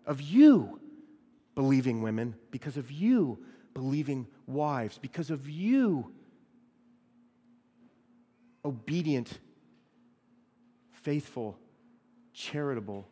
of 0.07 0.21
you, 0.21 0.81
believing 1.55 2.03
women, 2.03 2.35
because 2.51 2.77
of 2.77 2.91
you, 2.91 3.39
believing 3.75 4.27
wives, 4.47 4.99
because 4.99 5.31
of 5.31 5.49
you, 5.49 6.13
obedient, 8.65 9.39
faithful, 10.93 11.59
charitable 12.33 13.09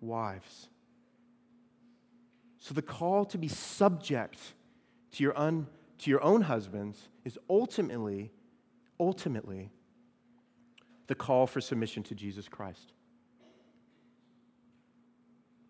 wives. 0.00 0.68
So 2.58 2.74
the 2.74 2.82
call 2.82 3.24
to 3.26 3.38
be 3.38 3.48
subject 3.48 4.38
to 5.12 5.22
your 5.22 5.36
un 5.36 5.66
to 5.98 6.10
your 6.10 6.22
own 6.22 6.42
husbands 6.42 7.08
is 7.24 7.38
ultimately, 7.48 8.32
ultimately, 8.98 9.70
the 11.06 11.14
call 11.14 11.46
for 11.46 11.60
submission 11.60 12.02
to 12.04 12.14
Jesus 12.14 12.48
Christ. 12.48 12.92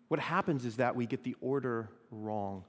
What 0.07 0.19
happens 0.19 0.65
is 0.65 0.77
that 0.77 0.95
we 0.95 1.05
get 1.05 1.23
the 1.23 1.35
order 1.41 1.89
wrong. 2.11 2.63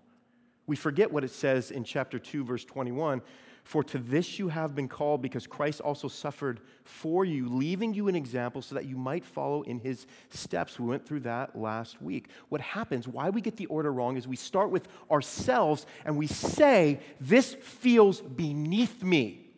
We 0.66 0.76
forget 0.76 1.12
what 1.12 1.24
it 1.24 1.30
says 1.30 1.70
in 1.70 1.84
chapter 1.84 2.18
2, 2.18 2.44
verse 2.44 2.64
21 2.64 3.20
for 3.64 3.82
to 3.82 3.98
this 3.98 4.38
you 4.38 4.48
have 4.48 4.74
been 4.74 4.88
called, 4.88 5.22
because 5.22 5.46
Christ 5.46 5.80
also 5.80 6.06
suffered 6.06 6.60
for 6.84 7.24
you, 7.24 7.48
leaving 7.48 7.94
you 7.94 8.08
an 8.08 8.14
example 8.14 8.60
so 8.60 8.74
that 8.74 8.84
you 8.84 8.96
might 8.96 9.24
follow 9.24 9.62
in 9.62 9.78
his 9.78 10.06
steps. 10.28 10.78
We 10.78 10.86
went 10.86 11.06
through 11.06 11.20
that 11.20 11.56
last 11.56 12.00
week. 12.02 12.28
What 12.50 12.60
happens, 12.60 13.08
why 13.08 13.30
we 13.30 13.40
get 13.40 13.56
the 13.56 13.66
order 13.66 13.90
wrong, 13.90 14.18
is 14.18 14.28
we 14.28 14.36
start 14.36 14.70
with 14.70 14.86
ourselves 15.10 15.86
and 16.04 16.18
we 16.18 16.26
say, 16.26 17.00
This 17.20 17.54
feels 17.54 18.20
beneath 18.20 19.02
me. 19.02 19.48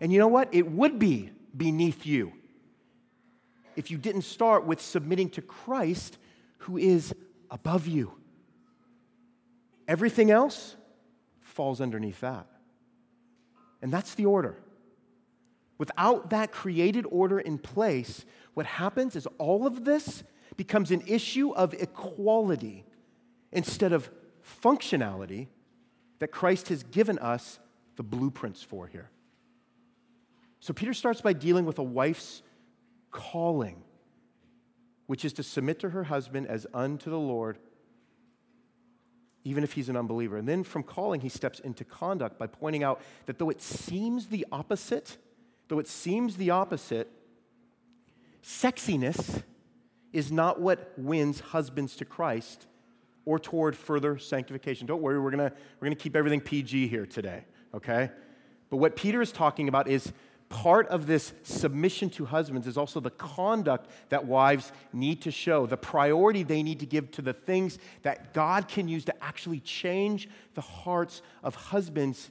And 0.00 0.12
you 0.12 0.18
know 0.18 0.28
what? 0.28 0.52
It 0.52 0.68
would 0.70 0.98
be 0.98 1.30
beneath 1.56 2.04
you 2.04 2.32
if 3.76 3.92
you 3.92 3.96
didn't 3.96 4.22
start 4.22 4.66
with 4.66 4.80
submitting 4.80 5.30
to 5.30 5.40
Christ, 5.40 6.18
who 6.58 6.76
is 6.76 7.14
above 7.48 7.86
you. 7.86 8.12
Everything 9.86 10.30
else, 10.30 10.76
falls 11.60 11.82
underneath 11.82 12.20
that. 12.20 12.46
And 13.82 13.92
that's 13.92 14.14
the 14.14 14.24
order. 14.24 14.56
Without 15.76 16.30
that 16.30 16.52
created 16.52 17.04
order 17.10 17.38
in 17.38 17.58
place, 17.58 18.24
what 18.54 18.64
happens 18.64 19.14
is 19.14 19.26
all 19.36 19.66
of 19.66 19.84
this 19.84 20.22
becomes 20.56 20.90
an 20.90 21.02
issue 21.06 21.50
of 21.50 21.74
equality 21.74 22.86
instead 23.52 23.92
of 23.92 24.10
functionality 24.64 25.48
that 26.18 26.28
Christ 26.28 26.68
has 26.68 26.82
given 26.82 27.18
us 27.18 27.58
the 27.96 28.04
blueprints 28.04 28.62
for 28.62 28.86
here. 28.86 29.10
So 30.60 30.72
Peter 30.72 30.94
starts 30.94 31.20
by 31.20 31.34
dealing 31.34 31.66
with 31.66 31.78
a 31.78 31.82
wife's 31.82 32.40
calling, 33.10 33.82
which 35.08 35.26
is 35.26 35.34
to 35.34 35.42
submit 35.42 35.78
to 35.80 35.90
her 35.90 36.04
husband 36.04 36.46
as 36.46 36.66
unto 36.72 37.10
the 37.10 37.18
Lord 37.18 37.58
even 39.44 39.64
if 39.64 39.72
he's 39.72 39.88
an 39.88 39.96
unbeliever. 39.96 40.36
And 40.36 40.48
then 40.48 40.62
from 40.62 40.82
calling, 40.82 41.20
he 41.20 41.28
steps 41.28 41.60
into 41.60 41.84
conduct 41.84 42.38
by 42.38 42.46
pointing 42.46 42.82
out 42.82 43.00
that 43.26 43.38
though 43.38 43.50
it 43.50 43.62
seems 43.62 44.26
the 44.26 44.46
opposite, 44.52 45.16
though 45.68 45.78
it 45.78 45.88
seems 45.88 46.36
the 46.36 46.50
opposite, 46.50 47.10
sexiness 48.42 49.42
is 50.12 50.30
not 50.30 50.60
what 50.60 50.92
wins 50.96 51.40
husbands 51.40 51.96
to 51.96 52.04
Christ 52.04 52.66
or 53.24 53.38
toward 53.38 53.76
further 53.76 54.18
sanctification. 54.18 54.86
Don't 54.86 55.02
worry, 55.02 55.20
we're 55.20 55.30
gonna, 55.30 55.52
we're 55.78 55.86
gonna 55.86 55.94
keep 55.94 56.16
everything 56.16 56.40
PG 56.40 56.88
here 56.88 57.06
today, 57.06 57.44
okay? 57.74 58.10
But 58.70 58.78
what 58.78 58.96
Peter 58.96 59.20
is 59.20 59.32
talking 59.32 59.68
about 59.68 59.88
is 59.88 60.12
part 60.50 60.88
of 60.88 61.06
this 61.06 61.32
submission 61.44 62.10
to 62.10 62.26
husbands 62.26 62.66
is 62.66 62.76
also 62.76 63.00
the 63.00 63.10
conduct 63.10 63.88
that 64.10 64.26
wives 64.26 64.72
need 64.92 65.22
to 65.22 65.30
show, 65.30 65.64
the 65.64 65.76
priority 65.76 66.42
they 66.42 66.62
need 66.62 66.80
to 66.80 66.86
give 66.86 67.10
to 67.12 67.22
the 67.22 67.32
things 67.32 67.78
that 68.02 68.34
God 68.34 68.68
can 68.68 68.88
use 68.88 69.04
to 69.06 69.24
actually 69.24 69.60
change 69.60 70.28
the 70.54 70.60
hearts 70.60 71.22
of 71.42 71.54
husbands 71.54 72.30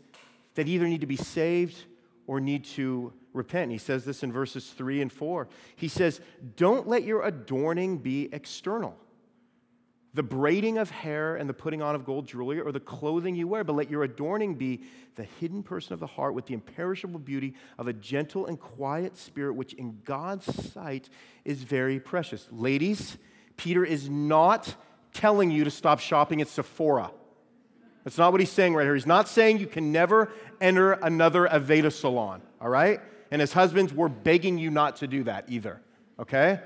that 0.56 0.68
either 0.68 0.88
need 0.88 1.02
to 1.02 1.08
be 1.08 1.16
saved 1.16 1.86
or 2.28 2.40
need 2.40 2.66
to 2.66 3.14
repent. 3.34 3.72
He 3.72 3.78
says 3.78 4.06
this 4.06 4.22
in 4.22 4.32
verses 4.32 4.70
3 4.70 5.02
and 5.02 5.12
4. 5.12 5.48
He 5.76 5.88
says, 5.88 6.20
Don't 6.58 6.88
let 6.88 7.04
your 7.04 7.24
adorning 7.24 7.98
be 7.98 8.30
external 8.34 8.96
the 10.14 10.24
braiding 10.24 10.78
of 10.78 10.90
hair 10.90 11.36
and 11.36 11.48
the 11.48 11.54
putting 11.54 11.82
on 11.82 11.94
of 11.94 12.04
gold 12.04 12.28
jewelry 12.28 12.60
or 12.60 12.72
the 12.72 12.80
clothing 12.80 13.36
you 13.36 13.48
wear, 13.48 13.64
but 13.64 13.74
let 13.74 13.92
your 13.92 14.04
adorning 14.04 14.56
be 14.56 14.82
the 15.16 15.24
hidden 15.24 15.62
person 15.62 15.94
of 15.94 16.00
the 16.00 16.08
heart 16.08 16.34
with 16.34 16.48
the 16.48 16.54
imperishable 16.54 17.20
beauty 17.20 17.54
of 17.78 17.88
a 17.88 17.94
gentle 17.94 18.48
and 18.48 18.60
quiet 18.60 19.16
spirit, 19.16 19.54
which 19.54 19.74
in 19.74 20.00
God's 20.04 20.72
sight 20.72 21.10
is 21.46 21.62
very 21.62 22.00
precious. 22.00 22.48
Ladies, 22.52 23.18
Peter 23.56 23.86
is 23.86 24.10
not 24.10 24.76
telling 25.14 25.52
you 25.52 25.64
to 25.64 25.72
stop 25.72 26.00
shopping 26.00 26.42
at 26.42 26.48
Sephora. 26.48 27.12
That's 28.04 28.18
not 28.18 28.32
what 28.32 28.42
he's 28.42 28.52
saying 28.52 28.74
right 28.74 28.84
here. 28.84 28.96
He's 28.96 29.06
not 29.06 29.28
saying 29.28 29.60
you 29.60 29.68
can 29.68 29.92
never 29.92 30.32
enter 30.60 30.94
another 30.94 31.48
Aveda 31.48 31.92
salon, 31.92 32.42
all 32.60 32.70
right? 32.70 33.00
And 33.30 33.42
as 33.42 33.54
husbands, 33.54 33.94
we're 33.94 34.10
begging 34.10 34.58
you 34.58 34.72
not 34.72 34.96
to 34.98 35.08
do 35.08 35.24
that 35.26 35.46
either, 35.50 35.82
okay? 36.18 36.62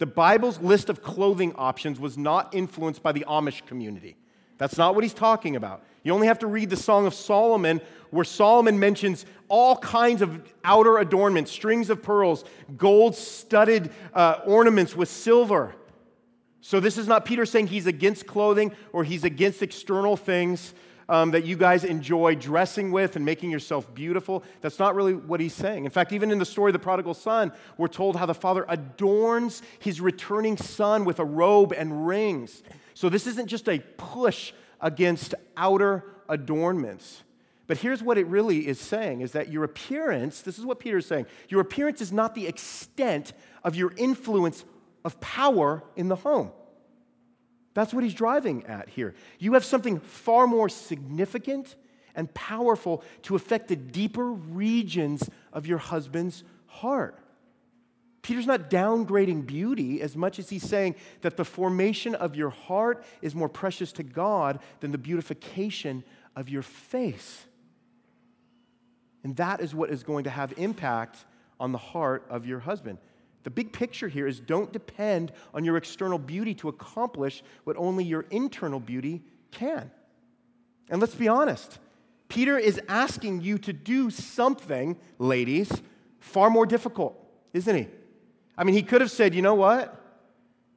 The 0.00 0.06
Bible's 0.06 0.58
list 0.60 0.88
of 0.88 1.02
clothing 1.02 1.54
options 1.56 2.00
was 2.00 2.16
not 2.16 2.54
influenced 2.54 3.02
by 3.02 3.12
the 3.12 3.26
Amish 3.28 3.66
community. 3.66 4.16
That's 4.56 4.78
not 4.78 4.94
what 4.94 5.04
he's 5.04 5.12
talking 5.12 5.56
about. 5.56 5.84
You 6.02 6.14
only 6.14 6.26
have 6.26 6.38
to 6.38 6.46
read 6.46 6.70
the 6.70 6.76
Song 6.76 7.06
of 7.06 7.12
Solomon, 7.12 7.82
where 8.08 8.24
Solomon 8.24 8.78
mentions 8.78 9.26
all 9.48 9.76
kinds 9.76 10.22
of 10.22 10.42
outer 10.64 10.96
adornments 10.96 11.52
strings 11.52 11.90
of 11.90 12.02
pearls, 12.02 12.46
gold 12.78 13.14
studded 13.14 13.92
uh, 14.14 14.40
ornaments 14.46 14.96
with 14.96 15.10
silver. 15.10 15.74
So, 16.62 16.80
this 16.80 16.96
is 16.96 17.06
not 17.06 17.26
Peter 17.26 17.44
saying 17.44 17.66
he's 17.66 17.86
against 17.86 18.26
clothing 18.26 18.72
or 18.94 19.04
he's 19.04 19.24
against 19.24 19.60
external 19.60 20.16
things 20.16 20.72
um, 21.10 21.32
that 21.32 21.44
you 21.44 21.56
guys 21.56 21.82
enjoy 21.82 22.36
dressing 22.36 22.92
with 22.92 23.16
and 23.16 23.24
making 23.24 23.50
yourself 23.50 23.92
beautiful. 23.92 24.44
That's 24.60 24.78
not 24.78 24.94
really 24.94 25.12
what 25.12 25.40
he's 25.40 25.52
saying. 25.52 25.84
In 25.84 25.90
fact, 25.90 26.12
even 26.12 26.30
in 26.30 26.38
the 26.38 26.44
story 26.44 26.70
of 26.70 26.72
the 26.72 26.78
prodigal 26.78 27.14
son, 27.14 27.52
we're 27.76 27.88
told 27.88 28.14
how 28.14 28.26
the 28.26 28.34
father 28.34 28.64
adorns 28.68 29.60
his 29.80 30.00
returning 30.00 30.56
son 30.56 31.04
with 31.04 31.18
a 31.18 31.24
robe 31.24 31.74
and 31.76 32.06
rings. 32.06 32.62
So 32.94 33.08
this 33.08 33.26
isn't 33.26 33.48
just 33.48 33.68
a 33.68 33.80
push 33.98 34.52
against 34.80 35.34
outer 35.56 36.04
adornments. 36.28 37.24
But 37.66 37.78
here's 37.78 38.02
what 38.02 38.16
it 38.16 38.26
really 38.26 38.68
is 38.68 38.80
saying 38.80 39.20
is 39.20 39.32
that 39.32 39.50
your 39.50 39.64
appearance, 39.64 40.42
this 40.42 40.58
is 40.58 40.64
what 40.64 40.78
Peter 40.78 40.98
is 40.98 41.06
saying, 41.06 41.26
your 41.48 41.60
appearance 41.60 42.00
is 42.00 42.12
not 42.12 42.36
the 42.36 42.46
extent 42.46 43.32
of 43.64 43.74
your 43.74 43.92
influence 43.96 44.64
of 45.04 45.20
power 45.20 45.82
in 45.96 46.08
the 46.08 46.16
home. 46.16 46.52
That's 47.74 47.94
what 47.94 48.04
he's 48.04 48.14
driving 48.14 48.66
at 48.66 48.88
here. 48.88 49.14
You 49.38 49.54
have 49.54 49.64
something 49.64 50.00
far 50.00 50.46
more 50.46 50.68
significant 50.68 51.76
and 52.14 52.32
powerful 52.34 53.04
to 53.22 53.36
affect 53.36 53.68
the 53.68 53.76
deeper 53.76 54.32
regions 54.32 55.28
of 55.52 55.66
your 55.66 55.78
husband's 55.78 56.42
heart. 56.66 57.18
Peter's 58.22 58.46
not 58.46 58.68
downgrading 58.68 59.46
beauty 59.46 60.02
as 60.02 60.16
much 60.16 60.38
as 60.38 60.50
he's 60.50 60.68
saying 60.68 60.94
that 61.22 61.36
the 61.36 61.44
formation 61.44 62.14
of 62.14 62.36
your 62.36 62.50
heart 62.50 63.04
is 63.22 63.34
more 63.34 63.48
precious 63.48 63.92
to 63.92 64.02
God 64.02 64.58
than 64.80 64.92
the 64.92 64.98
beautification 64.98 66.04
of 66.36 66.48
your 66.48 66.62
face. 66.62 67.46
And 69.24 69.36
that 69.36 69.60
is 69.60 69.74
what 69.74 69.90
is 69.90 70.02
going 70.02 70.24
to 70.24 70.30
have 70.30 70.52
impact 70.56 71.24
on 71.58 71.72
the 71.72 71.78
heart 71.78 72.26
of 72.28 72.46
your 72.46 72.60
husband. 72.60 72.98
The 73.42 73.50
big 73.50 73.72
picture 73.72 74.08
here 74.08 74.26
is 74.26 74.38
don't 74.38 74.72
depend 74.72 75.32
on 75.54 75.64
your 75.64 75.76
external 75.76 76.18
beauty 76.18 76.54
to 76.56 76.68
accomplish 76.68 77.42
what 77.64 77.76
only 77.76 78.04
your 78.04 78.26
internal 78.30 78.80
beauty 78.80 79.22
can. 79.50 79.90
And 80.90 81.00
let's 81.00 81.14
be 81.14 81.28
honest, 81.28 81.78
Peter 82.28 82.58
is 82.58 82.80
asking 82.88 83.40
you 83.40 83.58
to 83.58 83.72
do 83.72 84.10
something, 84.10 84.96
ladies, 85.18 85.82
far 86.18 86.50
more 86.50 86.66
difficult, 86.66 87.16
isn't 87.52 87.74
he? 87.74 87.88
I 88.58 88.64
mean, 88.64 88.74
he 88.74 88.82
could 88.82 89.00
have 89.00 89.10
said, 89.10 89.34
you 89.34 89.42
know 89.42 89.54
what? 89.54 89.96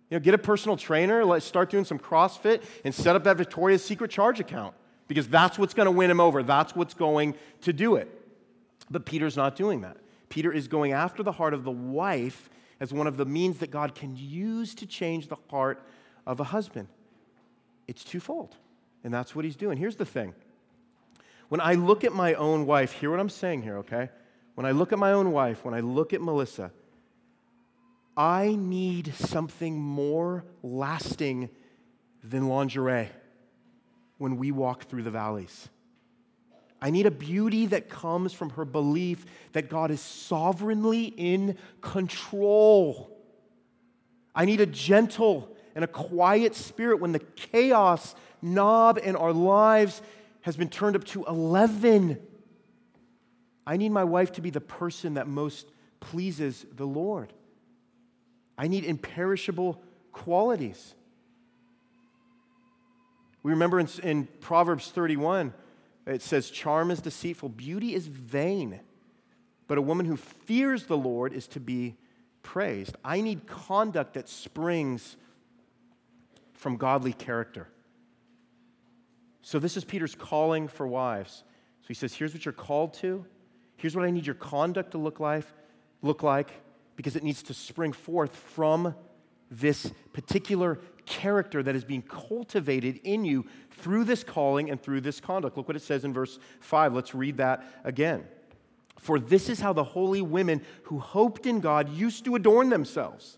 You 0.09 0.17
know, 0.17 0.23
get 0.23 0.33
a 0.33 0.37
personal 0.37 0.77
trainer, 0.77 1.25
let's 1.25 1.45
start 1.45 1.69
doing 1.69 1.85
some 1.85 1.99
CrossFit, 1.99 2.63
and 2.85 2.93
set 2.93 3.15
up 3.15 3.23
that 3.25 3.37
Victoria's 3.37 3.83
Secret 3.83 4.11
charge 4.11 4.39
account 4.39 4.73
because 5.07 5.27
that's 5.27 5.59
what's 5.59 5.73
going 5.73 5.85
to 5.85 5.91
win 5.91 6.09
him 6.09 6.19
over. 6.19 6.43
That's 6.43 6.75
what's 6.75 6.93
going 6.93 7.35
to 7.61 7.73
do 7.73 7.95
it. 7.95 8.09
But 8.89 9.05
Peter's 9.05 9.35
not 9.35 9.55
doing 9.55 9.81
that. 9.81 9.97
Peter 10.29 10.51
is 10.51 10.67
going 10.67 10.93
after 10.93 11.23
the 11.23 11.31
heart 11.31 11.53
of 11.53 11.63
the 11.63 11.71
wife 11.71 12.49
as 12.83 12.91
one 12.91 13.07
of 13.07 13.15
the 13.15 13.23
means 13.25 13.59
that 13.59 13.71
God 13.71 13.95
can 13.95 14.13
use 14.17 14.75
to 14.75 14.85
change 14.85 15.29
the 15.29 15.37
heart 15.49 15.81
of 16.27 16.41
a 16.41 16.43
husband. 16.43 16.89
It's 17.87 18.03
twofold. 18.03 18.57
And 19.05 19.13
that's 19.13 19.33
what 19.33 19.45
he's 19.45 19.55
doing. 19.55 19.77
Here's 19.77 19.95
the 19.95 20.05
thing 20.05 20.33
when 21.47 21.61
I 21.61 21.75
look 21.75 22.03
at 22.03 22.11
my 22.11 22.33
own 22.33 22.65
wife, 22.65 22.91
hear 22.91 23.09
what 23.09 23.21
I'm 23.21 23.29
saying 23.29 23.61
here, 23.61 23.77
okay? 23.77 24.09
When 24.55 24.65
I 24.65 24.71
look 24.71 24.91
at 24.91 24.99
my 24.99 25.13
own 25.13 25.31
wife, 25.31 25.63
when 25.63 25.73
I 25.73 25.79
look 25.79 26.11
at 26.11 26.21
Melissa, 26.21 26.71
I 28.17 28.57
need 28.59 29.13
something 29.15 29.79
more 29.79 30.43
lasting 30.61 31.49
than 32.21 32.49
lingerie 32.49 33.09
when 34.17 34.35
we 34.35 34.51
walk 34.51 34.89
through 34.89 35.03
the 35.03 35.11
valleys. 35.11 35.69
I 36.83 36.89
need 36.89 37.05
a 37.05 37.11
beauty 37.11 37.67
that 37.67 37.87
comes 37.87 38.33
from 38.33 38.49
her 38.51 38.65
belief 38.65 39.25
that 39.53 39.69
God 39.69 39.89
is 39.89 40.01
sovereignly 40.01 41.05
in 41.05 41.57
control. 41.79 43.17
I 44.35 44.43
need 44.43 44.59
a 44.59 44.65
gentle 44.65 45.55
and 45.75 45.85
a 45.85 45.87
quiet 45.87 46.55
spirit 46.55 46.99
when 46.99 47.13
the 47.13 47.19
chaos 47.19 48.15
knob 48.41 48.99
in 49.01 49.15
our 49.15 49.31
lives 49.31 50.01
has 50.41 50.57
been 50.57 50.67
turned 50.67 50.97
up 50.97 51.05
to 51.05 51.23
11. 51.23 52.19
I 53.65 53.77
need 53.77 53.93
my 53.93 54.03
wife 54.03 54.33
to 54.33 54.41
be 54.41 54.49
the 54.49 54.59
person 54.59 55.13
that 55.13 55.25
most 55.25 55.71
pleases 56.01 56.65
the 56.75 56.85
Lord. 56.85 57.31
I 58.57 58.67
need 58.67 58.83
imperishable 58.83 59.81
qualities. 60.11 60.95
We 63.41 63.51
remember 63.51 63.79
in, 63.79 63.87
in, 64.03 64.27
Proverbs 64.41 64.91
31, 64.91 65.53
it 66.05 66.21
says, 66.21 66.49
Charm 66.49 66.91
is 66.91 67.01
deceitful, 67.01 67.49
beauty 67.49 67.93
is 67.93 68.07
vain, 68.07 68.79
but 69.67 69.77
a 69.77 69.81
woman 69.81 70.05
who 70.05 70.17
fears 70.17 70.85
the 70.85 70.97
Lord 70.97 71.33
is 71.33 71.47
to 71.49 71.59
be 71.59 71.95
praised. 72.41 72.95
I 73.03 73.21
need 73.21 73.47
conduct 73.47 74.15
that 74.15 74.27
springs 74.27 75.15
from 76.53 76.77
godly 76.77 77.13
character. 77.13 77.67
So, 79.41 79.59
this 79.59 79.75
is 79.75 79.83
Peter's 79.83 80.15
calling 80.15 80.67
for 80.67 80.87
wives. 80.87 81.43
So, 81.81 81.87
he 81.87 81.93
says, 81.93 82.13
Here's 82.13 82.33
what 82.33 82.45
you're 82.45 82.53
called 82.53 82.93
to. 82.95 83.25
Here's 83.77 83.95
what 83.95 84.05
I 84.05 84.11
need 84.11 84.25
your 84.25 84.35
conduct 84.35 84.91
to 84.91 84.97
look 84.97 85.19
like, 85.19 85.45
look 86.01 86.23
like 86.23 86.49
because 86.95 87.15
it 87.15 87.23
needs 87.23 87.43
to 87.43 87.53
spring 87.53 87.91
forth 87.91 88.35
from 88.35 88.95
this 89.49 89.91
particular 90.13 90.79
character 91.05 91.63
that 91.63 91.75
is 91.75 91.83
being 91.83 92.01
cultivated 92.01 92.99
in 93.03 93.25
you 93.25 93.45
through 93.71 94.03
this 94.05 94.23
calling 94.23 94.69
and 94.69 94.81
through 94.81 95.01
this 95.01 95.19
conduct. 95.19 95.57
Look 95.57 95.67
what 95.67 95.77
it 95.77 95.81
says 95.81 96.05
in 96.05 96.13
verse 96.13 96.39
5. 96.61 96.93
Let's 96.93 97.13
read 97.13 97.37
that 97.37 97.63
again. 97.83 98.25
For 98.99 99.19
this 99.19 99.49
is 99.49 99.59
how 99.59 99.73
the 99.73 99.83
holy 99.83 100.21
women 100.21 100.61
who 100.83 100.99
hoped 100.99 101.45
in 101.45 101.59
God 101.59 101.89
used 101.89 102.25
to 102.25 102.35
adorn 102.35 102.69
themselves 102.69 103.37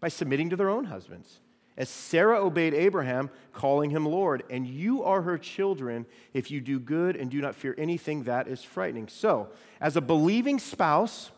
by 0.00 0.08
submitting 0.08 0.50
to 0.50 0.56
their 0.56 0.68
own 0.68 0.84
husbands 0.84 1.40
as 1.76 1.88
Sarah 1.88 2.40
obeyed 2.40 2.72
Abraham, 2.72 3.30
calling 3.52 3.90
him 3.90 4.06
Lord, 4.06 4.44
and 4.48 4.66
you 4.66 5.02
are 5.02 5.22
her 5.22 5.36
children 5.36 6.06
if 6.32 6.50
you 6.50 6.60
do 6.60 6.78
good 6.78 7.16
and 7.16 7.30
do 7.30 7.40
not 7.40 7.56
fear 7.56 7.74
anything 7.76 8.24
that 8.24 8.46
is 8.46 8.62
frightening. 8.62 9.08
So, 9.08 9.48
as 9.80 9.96
a 9.96 10.00
believing 10.00 10.60
spouse, 10.60 11.32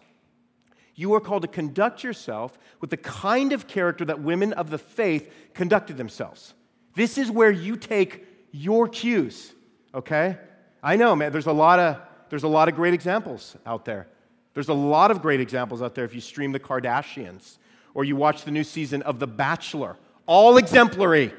you 0.96 1.14
are 1.14 1.20
called 1.20 1.42
to 1.42 1.48
conduct 1.48 2.02
yourself 2.02 2.58
with 2.80 2.90
the 2.90 2.96
kind 2.96 3.52
of 3.52 3.68
character 3.68 4.04
that 4.06 4.20
women 4.20 4.54
of 4.54 4.70
the 4.70 4.78
faith 4.78 5.32
conducted 5.54 5.98
themselves. 5.98 6.54
This 6.94 7.18
is 7.18 7.30
where 7.30 7.50
you 7.50 7.76
take 7.76 8.26
your 8.50 8.88
cues, 8.88 9.52
okay? 9.94 10.38
I 10.82 10.96
know, 10.96 11.14
man, 11.14 11.30
there's 11.32 11.46
a 11.46 11.52
lot 11.52 11.78
of, 11.78 11.98
there's 12.30 12.42
a 12.42 12.48
lot 12.48 12.68
of 12.68 12.74
great 12.74 12.94
examples 12.94 13.56
out 13.66 13.84
there. 13.84 14.08
There's 14.54 14.70
a 14.70 14.74
lot 14.74 15.10
of 15.10 15.20
great 15.20 15.40
examples 15.40 15.82
out 15.82 15.94
there 15.94 16.06
if 16.06 16.14
you 16.14 16.20
stream 16.22 16.52
The 16.52 16.60
Kardashians 16.60 17.58
or 17.92 18.04
you 18.04 18.16
watch 18.16 18.44
the 18.44 18.50
new 18.50 18.64
season 18.64 19.02
of 19.02 19.18
The 19.18 19.26
Bachelor 19.26 19.98
all 20.24 20.56
exemplary, 20.56 21.32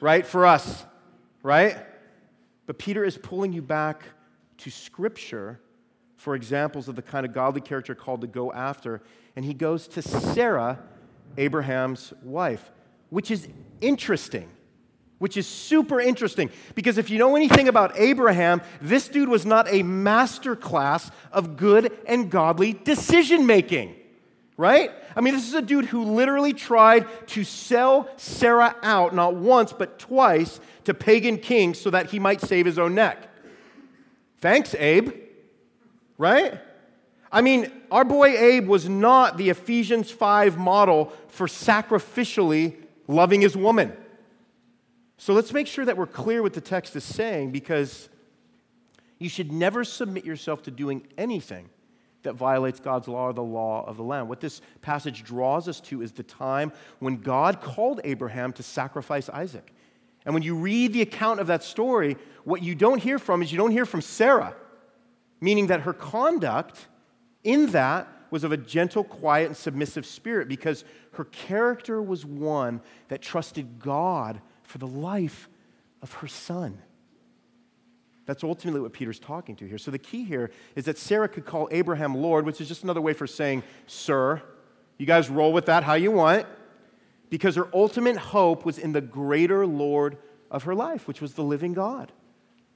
right, 0.00 0.24
for 0.24 0.46
us, 0.46 0.84
right? 1.42 1.76
But 2.66 2.78
Peter 2.78 3.04
is 3.04 3.18
pulling 3.18 3.52
you 3.52 3.62
back 3.62 4.04
to 4.58 4.70
Scripture 4.70 5.60
for 6.20 6.34
examples 6.34 6.86
of 6.86 6.96
the 6.96 7.02
kind 7.02 7.24
of 7.24 7.32
godly 7.32 7.62
character 7.62 7.94
called 7.94 8.20
to 8.20 8.26
go 8.26 8.52
after. 8.52 9.00
And 9.36 9.42
he 9.42 9.54
goes 9.54 9.88
to 9.88 10.02
Sarah, 10.02 10.78
Abraham's 11.38 12.12
wife, 12.22 12.70
which 13.08 13.30
is 13.30 13.48
interesting, 13.80 14.46
which 15.16 15.38
is 15.38 15.46
super 15.46 15.98
interesting. 15.98 16.50
Because 16.74 16.98
if 16.98 17.08
you 17.08 17.16
know 17.16 17.36
anything 17.36 17.68
about 17.68 17.98
Abraham, 17.98 18.60
this 18.82 19.08
dude 19.08 19.30
was 19.30 19.46
not 19.46 19.66
a 19.72 19.82
master 19.82 20.54
class 20.54 21.10
of 21.32 21.56
good 21.56 21.90
and 22.06 22.30
godly 22.30 22.74
decision 22.74 23.46
making 23.46 23.96
right? 24.58 24.90
I 25.16 25.22
mean, 25.22 25.32
this 25.32 25.48
is 25.48 25.54
a 25.54 25.62
dude 25.62 25.86
who 25.86 26.04
literally 26.04 26.52
tried 26.52 27.06
to 27.28 27.44
sell 27.44 28.10
Sarah 28.18 28.76
out, 28.82 29.14
not 29.14 29.34
once, 29.34 29.72
but 29.72 29.98
twice, 29.98 30.60
to 30.84 30.92
pagan 30.92 31.38
kings 31.38 31.80
so 31.80 31.88
that 31.88 32.10
he 32.10 32.18
might 32.18 32.42
save 32.42 32.66
his 32.66 32.78
own 32.78 32.94
neck. 32.94 33.26
Thanks, 34.36 34.74
Abe, 34.74 35.14
right? 36.20 36.60
I 37.32 37.40
mean, 37.40 37.72
our 37.90 38.04
boy 38.04 38.36
Abe 38.36 38.68
was 38.68 38.88
not 38.88 39.38
the 39.38 39.48
Ephesians 39.48 40.10
5 40.10 40.58
model 40.58 41.12
for 41.28 41.46
sacrificially 41.46 42.76
loving 43.08 43.40
his 43.40 43.56
woman. 43.56 43.96
So 45.16 45.32
let's 45.32 45.52
make 45.54 45.66
sure 45.66 45.86
that 45.86 45.96
we're 45.96 46.06
clear 46.06 46.42
what 46.42 46.52
the 46.52 46.60
text 46.60 46.94
is 46.94 47.04
saying 47.04 47.52
because 47.52 48.10
you 49.18 49.30
should 49.30 49.50
never 49.50 49.82
submit 49.82 50.26
yourself 50.26 50.62
to 50.64 50.70
doing 50.70 51.06
anything 51.16 51.70
that 52.22 52.34
violates 52.34 52.80
God's 52.80 53.08
law 53.08 53.28
or 53.28 53.32
the 53.32 53.42
law 53.42 53.86
of 53.86 53.96
the 53.96 54.02
land. 54.02 54.28
What 54.28 54.40
this 54.40 54.60
passage 54.82 55.24
draws 55.24 55.68
us 55.68 55.80
to 55.82 56.02
is 56.02 56.12
the 56.12 56.22
time 56.22 56.70
when 56.98 57.16
God 57.16 57.62
called 57.62 58.02
Abraham 58.04 58.52
to 58.54 58.62
sacrifice 58.62 59.30
Isaac. 59.30 59.72
And 60.26 60.34
when 60.34 60.42
you 60.42 60.54
read 60.54 60.92
the 60.92 61.00
account 61.00 61.40
of 61.40 61.46
that 61.46 61.64
story, 61.64 62.18
what 62.44 62.62
you 62.62 62.74
don't 62.74 63.02
hear 63.02 63.18
from 63.18 63.40
is 63.42 63.52
you 63.52 63.58
don't 63.58 63.70
hear 63.70 63.86
from 63.86 64.02
Sarah, 64.02 64.54
meaning 65.40 65.68
that 65.68 65.82
her 65.82 65.92
conduct 65.92 66.88
in 67.42 67.70
that 67.72 68.08
was 68.30 68.44
of 68.44 68.52
a 68.52 68.56
gentle, 68.56 69.02
quiet, 69.02 69.46
and 69.46 69.56
submissive 69.56 70.06
spirit 70.06 70.48
because 70.48 70.84
her 71.12 71.24
character 71.24 72.00
was 72.00 72.24
one 72.24 72.80
that 73.08 73.20
trusted 73.20 73.80
God 73.80 74.40
for 74.62 74.78
the 74.78 74.86
life 74.86 75.48
of 76.02 76.12
her 76.14 76.28
son. 76.28 76.80
That's 78.26 78.44
ultimately 78.44 78.80
what 78.80 78.92
Peter's 78.92 79.18
talking 79.18 79.56
to 79.56 79.66
here. 79.66 79.78
So 79.78 79.90
the 79.90 79.98
key 79.98 80.22
here 80.22 80.52
is 80.76 80.84
that 80.84 80.98
Sarah 80.98 81.28
could 81.28 81.44
call 81.44 81.68
Abraham 81.72 82.14
Lord, 82.14 82.46
which 82.46 82.60
is 82.60 82.68
just 82.68 82.84
another 82.84 83.00
way 83.00 83.12
for 83.12 83.26
saying, 83.26 83.64
Sir. 83.86 84.42
You 84.98 85.06
guys 85.06 85.30
roll 85.30 85.52
with 85.52 85.64
that 85.66 85.82
how 85.82 85.94
you 85.94 86.12
want, 86.12 86.46
because 87.30 87.56
her 87.56 87.68
ultimate 87.72 88.18
hope 88.18 88.66
was 88.66 88.78
in 88.78 88.92
the 88.92 89.00
greater 89.00 89.66
Lord 89.66 90.18
of 90.50 90.64
her 90.64 90.74
life, 90.74 91.08
which 91.08 91.22
was 91.22 91.34
the 91.34 91.42
living 91.42 91.72
God. 91.72 92.12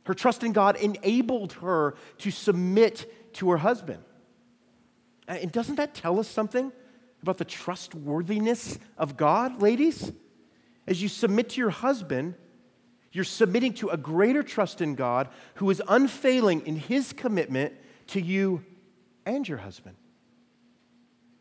Her 0.04 0.14
trust 0.14 0.44
in 0.44 0.52
God 0.52 0.76
enabled 0.76 1.54
her 1.54 1.94
to 2.18 2.30
submit 2.30 3.32
to 3.34 3.50
her 3.50 3.56
husband. 3.58 4.02
And 5.26 5.50
doesn't 5.50 5.76
that 5.76 5.94
tell 5.94 6.20
us 6.20 6.28
something 6.28 6.72
about 7.22 7.38
the 7.38 7.44
trustworthiness 7.44 8.78
of 8.98 9.16
God, 9.16 9.62
ladies? 9.62 10.12
As 10.86 11.00
you 11.02 11.08
submit 11.08 11.50
to 11.50 11.60
your 11.60 11.70
husband, 11.70 12.34
you're 13.12 13.24
submitting 13.24 13.72
to 13.74 13.88
a 13.88 13.96
greater 13.96 14.42
trust 14.42 14.80
in 14.80 14.94
God 14.94 15.28
who 15.54 15.70
is 15.70 15.80
unfailing 15.88 16.66
in 16.66 16.76
his 16.76 17.12
commitment 17.12 17.72
to 18.08 18.20
you 18.20 18.64
and 19.24 19.48
your 19.48 19.58
husband. 19.58 19.96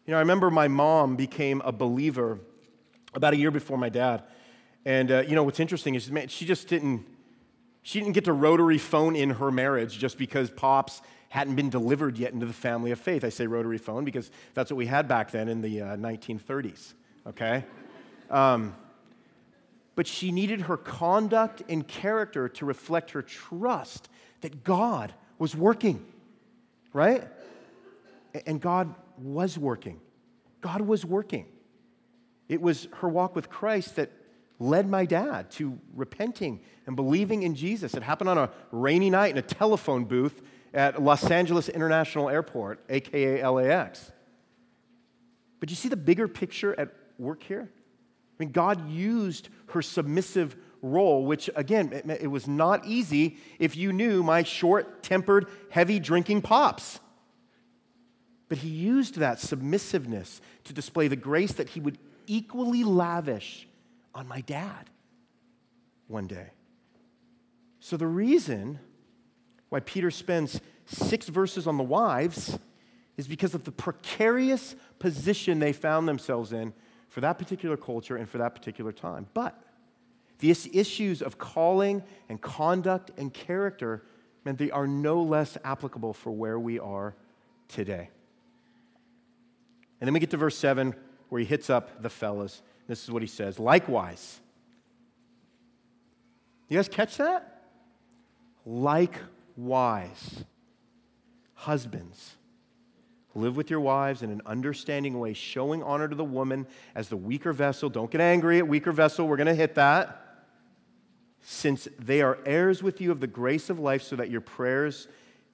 You 0.06 0.12
know, 0.12 0.18
I 0.18 0.22
remember 0.22 0.50
my 0.50 0.68
mom 0.68 1.16
became 1.16 1.62
a 1.62 1.72
believer 1.72 2.40
about 3.14 3.34
a 3.34 3.38
year 3.38 3.52
before 3.52 3.78
my 3.78 3.90
dad. 3.90 4.24
And, 4.86 5.12
uh, 5.12 5.24
you 5.28 5.36
know, 5.36 5.44
what's 5.44 5.60
interesting 5.60 5.96
is, 5.96 6.12
man, 6.12 6.28
she 6.28 6.46
just 6.46 6.68
didn't, 6.68 7.06
she 7.84 8.00
didn't 8.00 8.14
get 8.14 8.26
to 8.26 8.34
rotary 8.34 8.78
phone 8.78 9.16
in 9.16 9.30
her 9.32 9.52
marriage 9.52 10.00
just 10.00 10.18
because 10.18 10.50
pops 10.50 11.02
hadn't 11.30 11.56
been 11.56 11.70
delivered 11.70 12.18
yet 12.18 12.32
into 12.32 12.46
the 12.46 12.54
family 12.54 12.92
of 12.92 13.00
faith. 13.00 13.24
I 13.24 13.30
say 13.30 13.46
rotary 13.46 13.78
phone 13.78 14.06
because 14.06 14.32
that's 14.54 14.72
what 14.72 14.78
we 14.78 14.86
had 14.86 15.08
back 15.08 15.32
then 15.32 15.50
in 15.50 15.62
the 15.62 15.82
uh, 15.82 15.98
1930s, 15.98 16.94
okay? 17.28 17.66
Um, 18.30 18.74
but 19.96 20.08
she 20.08 20.32
needed 20.32 20.62
her 20.62 20.78
conduct 20.78 21.62
and 21.68 21.88
character 21.88 22.48
to 22.50 22.66
reflect 22.66 23.12
her 23.12 23.22
trust 23.22 24.10
that 24.42 24.64
God 24.64 25.14
was 25.38 25.56
working, 25.56 26.06
right? 26.94 27.28
And 28.46 28.62
God 28.62 28.96
was 29.18 29.58
working. 29.58 30.00
God 30.62 30.82
was 30.82 31.06
working. 31.06 31.46
It 32.48 32.62
was 32.62 32.88
her 32.98 33.10
walk 33.10 33.36
with 33.36 33.50
Christ 33.50 33.98
that 33.98 34.12
led 34.60 34.90
my 34.90 35.06
dad 35.06 35.50
to 35.52 35.80
repenting 35.94 36.62
and 36.86 36.96
believing 36.96 37.44
in 37.44 37.56
Jesus. 37.56 37.94
It 37.94 38.04
happened 38.04 38.30
on 38.30 38.38
a 38.38 38.50
rainy 38.72 39.10
night 39.10 39.32
in 39.32 39.38
a 39.38 39.42
telephone 39.42 40.06
booth 40.06 40.42
at 40.74 41.02
Los 41.02 41.30
Angeles 41.30 41.70
International 41.70 42.30
Airport, 42.30 42.84
aka 42.90 43.46
LAX. 43.48 44.12
But 45.60 45.70
you 45.70 45.76
see 45.76 45.90
the 45.90 45.98
bigger 45.98 46.28
picture 46.28 46.78
at 46.80 46.90
work 47.18 47.44
here? 47.44 47.70
I 47.72 48.44
mean, 48.44 48.52
God 48.52 48.90
used 48.90 49.50
her 49.70 49.82
submissive 49.82 50.56
role, 50.82 51.26
which 51.26 51.50
again, 51.56 51.94
it, 51.94 52.24
it 52.24 52.28
was 52.28 52.48
not 52.48 52.86
easy 52.86 53.38
if 53.60 53.76
you 53.76 53.94
knew 53.94 54.24
my 54.24 54.44
short 54.44 55.04
tempered, 55.04 55.48
heavy 55.70 56.00
drinking 56.00 56.42
pops. 56.42 57.00
But 58.50 58.58
he 58.60 58.70
used 58.70 59.16
that 59.16 59.40
submissiveness 59.40 60.42
to 60.66 60.74
display 60.74 61.08
the 61.08 61.16
grace 61.16 61.54
that 61.54 61.70
he 61.70 61.80
would 61.80 61.98
equally 62.28 62.84
lavish 62.84 63.68
on 64.14 64.28
my 64.28 64.42
dad 64.42 64.90
one 66.08 66.28
day. 66.28 66.52
So, 67.80 67.98
the 67.98 68.08
reason 68.08 68.80
why 69.70 69.80
Peter 69.82 70.12
spends 70.12 70.62
six 70.86 71.28
verses 71.28 71.68
on 71.68 71.78
the 71.78 71.84
wives 71.84 72.58
is 73.18 73.28
because 73.28 73.54
of 73.54 73.64
the 73.64 73.72
precarious 73.72 74.76
position 75.00 75.60
they 75.60 75.74
found 75.74 76.08
themselves 76.08 76.54
in 76.54 76.74
for 77.10 77.22
that 77.22 77.38
particular 77.38 77.78
culture 77.78 78.16
and 78.16 78.28
for 78.28 78.38
that 78.40 78.56
particular 78.56 78.92
time. 78.92 79.28
But 79.34 79.62
these 80.40 80.68
issues 80.74 81.22
of 81.22 81.38
calling 81.38 82.04
and 82.30 82.42
conduct 82.42 83.12
and 83.18 83.34
character, 83.34 84.04
meant 84.44 84.58
they 84.58 84.72
are 84.72 84.88
no 84.88 85.22
less 85.22 85.58
applicable 85.64 86.14
for 86.14 86.32
where 86.32 86.60
we 86.60 86.80
are 86.80 87.16
today. 87.68 88.10
And 90.00 90.08
then 90.08 90.14
we 90.14 90.20
get 90.20 90.32
to 90.32 90.38
verse 90.38 90.58
7 90.58 90.94
where 91.30 91.40
he 91.40 91.46
hits 91.46 91.70
up 91.70 92.02
the 92.02 92.10
fellas. 92.10 92.62
This 92.88 93.04
is 93.04 93.12
what 93.12 93.22
he 93.22 93.28
says 93.28 93.60
Likewise, 93.60 94.40
you 96.70 96.78
guys 96.78 96.90
catch 96.90 97.18
that? 97.18 97.62
Likewise, 98.66 100.44
husbands, 101.54 102.36
live 103.36 103.58
with 103.58 103.70
your 103.70 103.80
wives 103.80 104.22
in 104.22 104.32
an 104.32 104.42
understanding 104.46 105.20
way, 105.20 105.34
showing 105.34 105.84
honor 105.84 106.08
to 106.08 106.16
the 106.16 106.24
woman 106.24 106.66
as 106.96 107.10
the 107.10 107.18
weaker 107.18 107.54
vessel. 107.54 107.90
Don't 107.90 108.10
get 108.10 108.22
angry 108.22 108.60
at 108.60 108.68
weaker 108.68 108.92
vessel, 108.92 109.28
we're 109.28 109.38
going 109.38 109.48
to 109.48 109.56
hit 109.56 109.76
that. 109.76 110.20
Since 111.46 111.90
they 112.00 112.22
are 112.22 112.40
heirs 112.46 112.82
with 112.82 113.02
you 113.02 113.12
of 113.12 113.20
the 113.20 113.28
grace 113.28 113.70
of 113.70 113.78
life, 113.78 114.02
so 114.02 114.16
that 114.16 114.30
your 114.30 114.42
prayers 114.42 115.10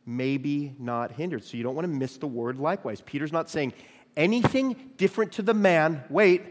may 0.06 0.38
be 0.38 0.74
not 0.78 1.12
hindered. 1.12 1.44
So 1.44 1.58
you 1.58 1.64
don't 1.64 1.76
want 1.76 1.86
to 1.86 1.94
miss 1.94 2.18
the 2.18 2.28
word 2.28 2.58
likewise. 2.58 3.02
Peter's 3.02 3.34
not 3.34 3.50
saying 3.50 3.74
anything 4.16 4.92
different 4.98 5.32
to 5.34 5.42
the 5.42 5.54
man, 5.54 6.04
wait, 6.10 6.44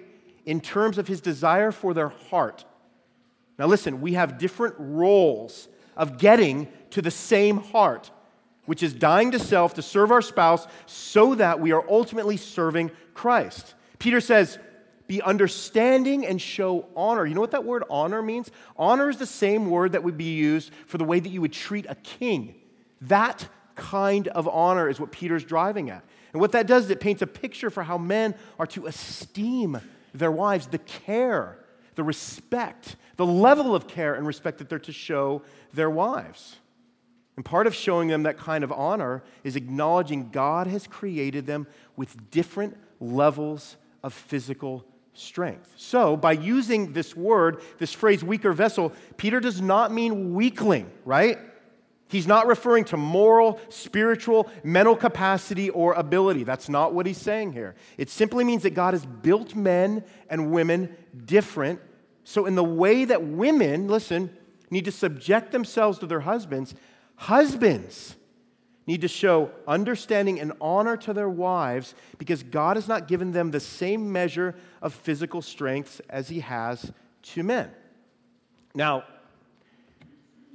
in 0.48 0.62
terms 0.62 0.96
of 0.96 1.06
his 1.06 1.20
desire 1.20 1.70
for 1.70 1.92
their 1.92 2.08
heart. 2.08 2.64
Now, 3.58 3.66
listen, 3.66 4.00
we 4.00 4.14
have 4.14 4.38
different 4.38 4.76
roles 4.78 5.68
of 5.94 6.16
getting 6.16 6.68
to 6.88 7.02
the 7.02 7.11
same 7.11 7.58
heart, 7.58 8.11
which 8.64 8.82
is 8.82 8.94
dying 8.94 9.30
to 9.32 9.38
self 9.38 9.74
to 9.74 9.82
serve 9.82 10.11
our 10.11 10.22
spouse 10.22 10.66
so 10.87 11.34
that 11.34 11.61
we 11.61 11.72
are 11.72 11.84
ultimately 11.87 12.38
serving 12.38 12.90
Christ. 13.12 13.74
Peter 13.98 14.22
says, 14.22 14.58
be 15.06 15.20
understanding 15.20 16.24
and 16.24 16.40
show 16.40 16.88
honor. 16.96 17.26
You 17.26 17.34
know 17.34 17.42
what 17.42 17.50
that 17.50 17.66
word 17.66 17.84
honor 17.90 18.22
means? 18.22 18.50
Honor 18.78 19.11
is 19.11 19.18
the 19.18 19.26
same 19.26 19.68
word 19.68 19.92
that 19.92 20.02
would 20.02 20.16
be 20.16 20.32
used 20.34 20.72
for 20.87 20.96
the 20.96 21.04
way 21.04 21.20
that 21.20 21.28
you 21.28 21.42
would 21.42 21.52
treat 21.52 21.84
a 21.90 21.94
king. 21.96 22.54
That 23.02 23.46
kind 23.74 24.28
of 24.28 24.48
honor 24.48 24.88
is 24.88 24.98
what 24.98 25.12
Peter's 25.12 25.44
driving 25.44 25.90
at. 25.90 26.04
And 26.32 26.40
what 26.40 26.52
that 26.52 26.66
does 26.66 26.87
is 26.87 26.90
it 26.90 27.00
paints 27.00 27.20
a 27.20 27.26
picture 27.26 27.68
for 27.68 27.82
how 27.82 27.98
men 27.98 28.34
are 28.58 28.66
to 28.68 28.87
esteem 28.87 29.78
their 30.14 30.31
wives, 30.31 30.66
the 30.68 30.79
care, 30.79 31.59
the 31.94 32.05
respect, 32.05 32.97
the 33.16 33.27
level 33.27 33.75
of 33.75 33.88
care 33.88 34.14
and 34.14 34.27
respect 34.27 34.59
that 34.59 34.68
they're 34.68 34.79
to 34.79 34.92
show 34.92 35.42
their 35.73 35.90
wives. 35.90 36.57
And 37.37 37.44
part 37.44 37.66
of 37.66 37.75
showing 37.75 38.09
them 38.09 38.25
that 38.25 38.37
kind 38.37 38.64
of 38.64 38.73
honor 38.73 39.23
is 39.44 39.55
acknowledging 39.55 40.31
God 40.31 40.66
has 40.66 40.87
created 40.87 41.47
them 41.47 41.66
with 41.97 42.31
different 42.31 42.77
levels 43.01 43.77
of 44.03 44.12
physical 44.12 44.85
strength. 45.12 45.73
So, 45.77 46.16
by 46.16 46.33
using 46.33 46.92
this 46.92 47.16
word, 47.16 47.61
this 47.79 47.92
phrase, 47.92 48.25
weaker 48.25 48.53
vessel, 48.53 48.92
Peter 49.16 49.40
does 49.40 49.61
not 49.61 49.92
mean 49.92 50.35
weakling, 50.35 50.90
right? 51.05 51.38
He's 52.09 52.27
not 52.27 52.47
referring 52.47 52.85
to 52.87 52.97
moral, 52.97 53.61
spiritual, 53.68 54.51
mental 54.64 54.97
capacity, 54.97 55.68
or 55.68 55.92
ability. 55.92 56.42
That's 56.42 56.68
not 56.68 56.94
what 56.94 57.05
he's 57.05 57.18
saying 57.18 57.53
here. 57.53 57.75
It 57.99 58.09
simply 58.09 58.44
means 58.44 58.62
that 58.62 58.71
God 58.71 58.94
has 58.94 59.05
built 59.05 59.55
men 59.55 60.03
and 60.31 60.51
women 60.51 60.97
different. 61.27 61.81
So, 62.25 62.47
in 62.47 62.55
the 62.55 62.64
way 62.64 63.05
that 63.05 63.23
women, 63.23 63.88
listen, 63.88 64.35
need 64.71 64.87
to 64.87 64.92
subject 64.92 65.53
themselves 65.53 65.99
to 65.99 66.07
their 66.07 66.21
husbands, 66.21 66.75
husbands 67.16 68.16
need 68.87 69.03
to 69.03 69.09
show 69.09 69.51
understanding 69.66 70.40
and 70.40 70.53
honor 70.62 70.97
to 70.97 71.12
their 71.12 71.29
wives 71.29 71.94
because 72.16 72.42
God 72.42 72.77
has 72.77 72.88
not 72.88 73.07
given 73.07 73.33
them 73.33 73.51
the 73.51 73.61
same 73.61 74.11
measure 74.11 74.55
of 74.81 74.94
physical 74.94 75.42
strength 75.42 76.01
as 76.09 76.31
He 76.31 76.40
has 76.40 76.90
to 77.23 77.42
men. 77.42 77.71
Now, 78.75 79.05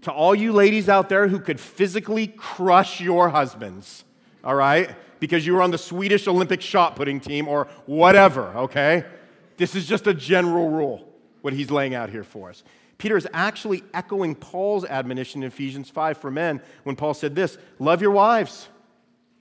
to 0.04 0.12
all 0.12 0.36
you 0.36 0.52
ladies 0.52 0.90
out 0.90 1.10
there 1.10 1.28
who 1.28 1.40
could 1.40 1.60
physically 1.60 2.28
crush 2.28 3.02
your 3.02 3.30
husbands, 3.30 4.04
all 4.44 4.56
right? 4.56 4.96
Because 5.20 5.46
you 5.46 5.54
were 5.54 5.62
on 5.62 5.72
the 5.72 5.78
Swedish 5.78 6.28
Olympic 6.28 6.62
shot 6.62 6.96
putting 6.96 7.20
team 7.20 7.48
or 7.48 7.68
whatever, 7.86 8.48
okay? 8.56 9.06
This 9.58 9.76
is 9.76 9.86
just 9.86 10.08
a 10.08 10.14
general 10.14 10.70
rule, 10.70 11.08
what 11.42 11.54
he's 11.54 11.72
laying 11.72 11.96
out 11.96 12.10
here 12.10 12.24
for 12.24 12.50
us. 12.50 12.64
Peter 12.98 13.18
is 13.18 13.28
actually 13.34 13.84
echoing 13.94 14.36
Paul's 14.36 14.86
admonition 14.86 15.44
in 15.44 15.48
Ephesians 15.48 15.90
5 15.90 16.18
for 16.18 16.32
men 16.32 16.62
when 16.84 16.96
Paul 16.96 17.14
said 17.14 17.36
this 17.36 17.58
Love 17.80 18.02
your 18.02 18.12
wives 18.12 18.68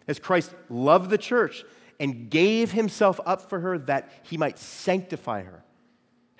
as 0.09 0.19
Christ 0.19 0.55
loved 0.69 1.11
the 1.11 1.19
church 1.19 1.65
and 2.01 2.31
gave 2.31 2.73
himself 2.73 3.21
up 3.25 3.49
for 3.49 3.61
her 3.61 3.79
that 3.79 4.11
he 4.23 4.37
might 4.37 4.59
sanctify 4.59 5.43
her 5.43 5.63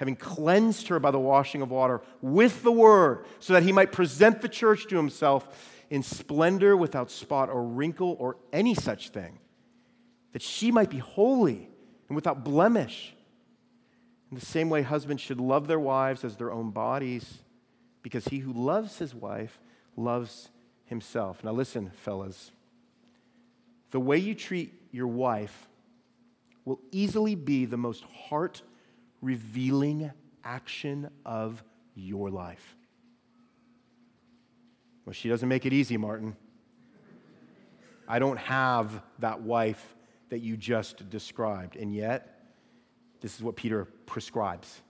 having 0.03 0.17
cleansed 0.17 0.89
her 0.89 0.99
by 0.99 1.13
the 1.13 1.19
washing 1.21 1.63
of 1.63 1.71
water 1.71 2.03
with 2.21 2.65
the 2.65 2.73
word, 2.73 3.25
so 3.39 3.53
that 3.53 3.63
he 3.63 3.71
might 3.71 3.93
present 3.93 4.43
the 4.43 4.49
church 4.49 4.89
to 4.89 4.97
himself 4.97 5.81
in 5.91 6.03
splendor 6.03 6.77
without 6.77 7.09
spot 7.09 7.49
or 7.49 7.63
wrinkle 7.63 8.17
or 8.19 8.37
any 8.53 8.75
such 8.75 9.11
thing, 9.11 9.39
that 10.33 10.43
she 10.43 10.73
might 10.73 10.91
be 10.91 10.99
holy 10.99 11.69
and 12.09 12.17
without 12.17 12.43
blemish. 12.43 13.15
In 14.33 14.37
the 14.37 14.45
same 14.45 14.69
way, 14.69 14.83
husbands 14.83 15.23
should 15.23 15.39
love 15.39 15.69
their 15.69 15.79
wives 15.79 16.25
as 16.25 16.37
their 16.37 16.51
own 16.51 16.73
bodies, 16.73 17.45
because 18.03 18.25
he 18.25 18.41
who 18.41 18.53
loves 18.53 18.99
his 18.99 19.15
wife 19.15 19.61
loves 19.97 20.51
himself. 20.85 21.45
Now, 21.45 21.53
listen, 21.53 21.93
fellas. 21.95 22.51
The 23.93 24.01
way 24.01 24.19
you 24.19 24.35
treat 24.35 24.75
your 24.91 25.07
wife 25.07 25.69
will 26.65 26.81
easily 26.91 27.37
be 27.37 27.67
the 27.67 27.77
most 27.77 28.03
heart 28.03 28.63
revealing 29.23 30.11
action 30.45 31.09
of 31.25 31.63
your 31.95 32.29
life. 32.29 32.77
Well, 35.07 35.15
she 35.15 35.29
doesn't 35.29 35.49
make 35.49 35.65
it 35.65 35.73
easy, 35.73 35.97
Martin. 35.97 36.37
I 38.07 38.19
don't 38.19 38.39
have 38.39 39.03
that 39.21 39.41
wife 39.41 39.95
that 40.29 40.41
you 40.41 40.57
just 40.57 41.09
described. 41.09 41.77
And 41.77 41.95
yet, 41.95 42.41
this 43.21 43.35
is 43.37 43.43
what 43.43 43.57
Peter 43.57 43.87
prescribes 44.07 44.83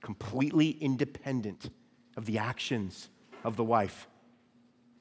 completely 0.00 0.70
independent 0.70 1.70
of 2.16 2.24
the 2.24 2.38
actions 2.38 3.08
of 3.42 3.56
the 3.56 3.64
wife. 3.64 4.06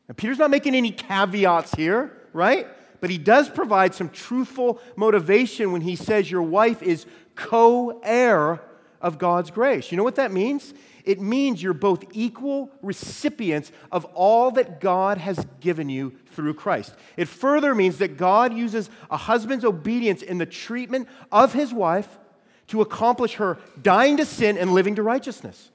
Now, 0.09 0.15
Peter's 0.15 0.39
not 0.39 0.49
making 0.49 0.73
any 0.73 0.91
caveats 0.91 1.75
here, 1.75 2.27
right? 2.33 2.67
But 2.99 3.09
he 3.09 3.17
does 3.17 3.49
provide 3.49 3.93
some 3.93 4.09
truthful 4.09 4.79
motivation 4.95 5.71
when 5.71 5.81
he 5.81 5.95
says 5.95 6.31
your 6.31 6.41
wife 6.41 6.81
is 6.81 7.05
co 7.35 7.99
heir 8.03 8.61
of 9.01 9.17
God's 9.17 9.51
grace. 9.51 9.91
You 9.91 9.97
know 9.97 10.03
what 10.03 10.15
that 10.15 10.31
means? 10.31 10.73
It 11.03 11.21
means 11.21 11.63
you're 11.63 11.73
both 11.73 12.03
equal 12.11 12.69
recipients 12.81 13.71
of 13.91 14.03
all 14.13 14.51
that 14.51 14.81
God 14.81 15.17
has 15.17 15.45
given 15.61 15.87
you 15.87 16.13
through 16.33 16.55
Christ. 16.55 16.95
It 17.15 17.29
further 17.29 17.73
means 17.73 17.99
that 17.99 18.17
God 18.17 18.53
uses 18.53 18.89
a 19.09 19.17
husband's 19.17 19.63
obedience 19.63 20.21
in 20.21 20.37
the 20.37 20.45
treatment 20.45 21.07
of 21.31 21.53
his 21.53 21.73
wife 21.73 22.19
to 22.67 22.81
accomplish 22.81 23.35
her 23.35 23.57
dying 23.81 24.17
to 24.17 24.25
sin 24.25 24.57
and 24.57 24.73
living 24.73 24.95
to 24.95 25.03
righteousness. 25.03 25.71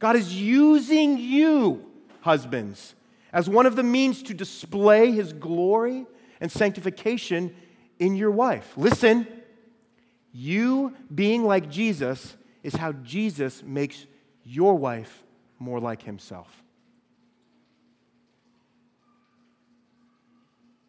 God 0.00 0.16
is 0.16 0.34
using 0.34 1.18
you, 1.18 1.86
husbands, 2.22 2.94
as 3.32 3.48
one 3.48 3.66
of 3.66 3.76
the 3.76 3.82
means 3.82 4.22
to 4.24 4.34
display 4.34 5.12
his 5.12 5.32
glory 5.32 6.06
and 6.40 6.50
sanctification 6.50 7.54
in 7.98 8.16
your 8.16 8.32
wife. 8.32 8.72
Listen, 8.76 9.26
you 10.32 10.94
being 11.14 11.44
like 11.44 11.70
Jesus 11.70 12.36
is 12.64 12.74
how 12.74 12.90
Jesus 12.92 13.62
makes 13.62 14.06
your 14.42 14.74
wife 14.74 15.22
more 15.60 15.78
like 15.78 16.02
himself. 16.02 16.62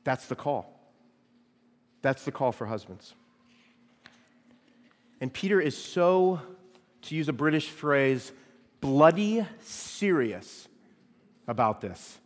That's 0.03 0.25
the 0.25 0.35
call. 0.35 0.71
That's 2.01 2.23
the 2.23 2.31
call 2.31 2.51
for 2.51 2.65
husbands. 2.65 3.13
And 5.21 5.31
Peter 5.31 5.61
is 5.61 5.77
so, 5.77 6.41
to 7.03 7.15
use 7.15 7.29
a 7.29 7.33
British 7.33 7.69
phrase, 7.69 8.31
bloody 8.81 9.45
serious 9.61 10.67
about 11.47 11.81
this 11.81 12.19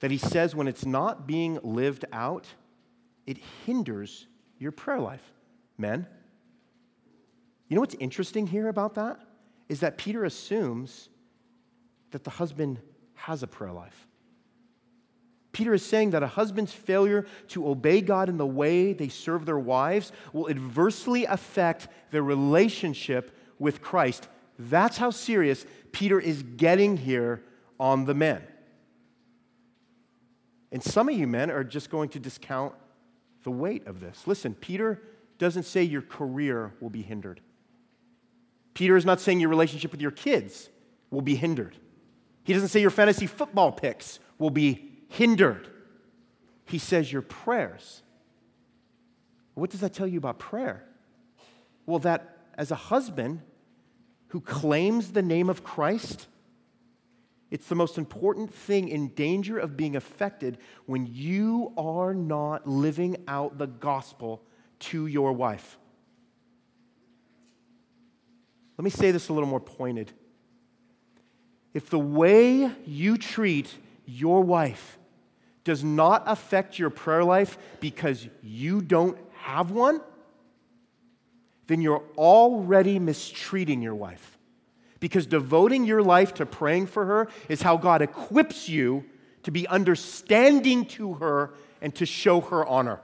that 0.00 0.10
he 0.10 0.18
says 0.18 0.54
when 0.54 0.68
it's 0.68 0.84
not 0.84 1.26
being 1.26 1.58
lived 1.62 2.04
out, 2.12 2.46
it 3.26 3.38
hinders 3.64 4.26
your 4.58 4.70
prayer 4.70 5.00
life. 5.00 5.32
Men, 5.78 6.06
you 7.74 7.76
know 7.76 7.80
what's 7.80 7.96
interesting 7.96 8.46
here 8.46 8.68
about 8.68 8.94
that? 8.94 9.18
Is 9.68 9.80
that 9.80 9.98
Peter 9.98 10.24
assumes 10.24 11.08
that 12.12 12.22
the 12.22 12.30
husband 12.30 12.78
has 13.14 13.42
a 13.42 13.48
prayer 13.48 13.72
life. 13.72 14.06
Peter 15.50 15.74
is 15.74 15.84
saying 15.84 16.10
that 16.10 16.22
a 16.22 16.28
husband's 16.28 16.72
failure 16.72 17.26
to 17.48 17.66
obey 17.66 18.00
God 18.00 18.28
in 18.28 18.36
the 18.36 18.46
way 18.46 18.92
they 18.92 19.08
serve 19.08 19.44
their 19.44 19.58
wives 19.58 20.12
will 20.32 20.48
adversely 20.48 21.24
affect 21.24 21.88
their 22.12 22.22
relationship 22.22 23.36
with 23.58 23.82
Christ. 23.82 24.28
That's 24.56 24.98
how 24.98 25.10
serious 25.10 25.66
Peter 25.90 26.20
is 26.20 26.44
getting 26.44 26.96
here 26.96 27.42
on 27.80 28.04
the 28.04 28.14
men. 28.14 28.44
And 30.70 30.80
some 30.80 31.08
of 31.08 31.18
you 31.18 31.26
men 31.26 31.50
are 31.50 31.64
just 31.64 31.90
going 31.90 32.10
to 32.10 32.20
discount 32.20 32.72
the 33.42 33.50
weight 33.50 33.84
of 33.88 33.98
this. 33.98 34.28
Listen, 34.28 34.54
Peter 34.54 35.02
doesn't 35.38 35.64
say 35.64 35.82
your 35.82 36.02
career 36.02 36.72
will 36.78 36.88
be 36.88 37.02
hindered. 37.02 37.40
Peter 38.74 38.96
is 38.96 39.04
not 39.04 39.20
saying 39.20 39.40
your 39.40 39.48
relationship 39.48 39.92
with 39.92 40.00
your 40.00 40.10
kids 40.10 40.68
will 41.10 41.22
be 41.22 41.36
hindered. 41.36 41.76
He 42.42 42.52
doesn't 42.52 42.68
say 42.68 42.80
your 42.80 42.90
fantasy 42.90 43.26
football 43.26 43.72
picks 43.72 44.18
will 44.38 44.50
be 44.50 44.90
hindered. 45.08 45.68
He 46.66 46.78
says 46.78 47.12
your 47.12 47.22
prayers. 47.22 48.02
What 49.54 49.70
does 49.70 49.80
that 49.80 49.94
tell 49.94 50.06
you 50.06 50.18
about 50.18 50.38
prayer? 50.38 50.84
Well, 51.86 52.00
that 52.00 52.38
as 52.56 52.70
a 52.70 52.76
husband 52.76 53.40
who 54.28 54.40
claims 54.40 55.12
the 55.12 55.22
name 55.22 55.48
of 55.48 55.62
Christ, 55.62 56.26
it's 57.50 57.68
the 57.68 57.76
most 57.76 57.98
important 57.98 58.52
thing 58.52 58.88
in 58.88 59.08
danger 59.08 59.58
of 59.58 59.76
being 59.76 59.94
affected 59.94 60.58
when 60.86 61.06
you 61.06 61.72
are 61.76 62.12
not 62.12 62.66
living 62.66 63.16
out 63.28 63.58
the 63.58 63.68
gospel 63.68 64.42
to 64.80 65.06
your 65.06 65.32
wife. 65.32 65.78
Let 68.76 68.84
me 68.84 68.90
say 68.90 69.10
this 69.10 69.28
a 69.28 69.32
little 69.32 69.48
more 69.48 69.60
pointed. 69.60 70.12
If 71.72 71.90
the 71.90 71.98
way 71.98 72.70
you 72.84 73.16
treat 73.16 73.74
your 74.06 74.42
wife 74.42 74.98
does 75.64 75.82
not 75.82 76.22
affect 76.26 76.78
your 76.78 76.90
prayer 76.90 77.24
life 77.24 77.58
because 77.80 78.28
you 78.42 78.80
don't 78.80 79.18
have 79.38 79.70
one, 79.70 80.00
then 81.66 81.80
you're 81.80 82.02
already 82.16 82.98
mistreating 82.98 83.80
your 83.80 83.94
wife 83.94 84.38
because 85.00 85.26
devoting 85.26 85.84
your 85.84 86.02
life 86.02 86.34
to 86.34 86.46
praying 86.46 86.86
for 86.86 87.06
her 87.06 87.28
is 87.48 87.62
how 87.62 87.76
God 87.76 88.02
equips 88.02 88.68
you 88.68 89.04
to 89.42 89.50
be 89.50 89.66
understanding 89.68 90.84
to 90.86 91.14
her 91.14 91.54
and 91.80 91.94
to 91.96 92.06
show 92.06 92.40
her 92.40 92.66
honor. 92.66 93.00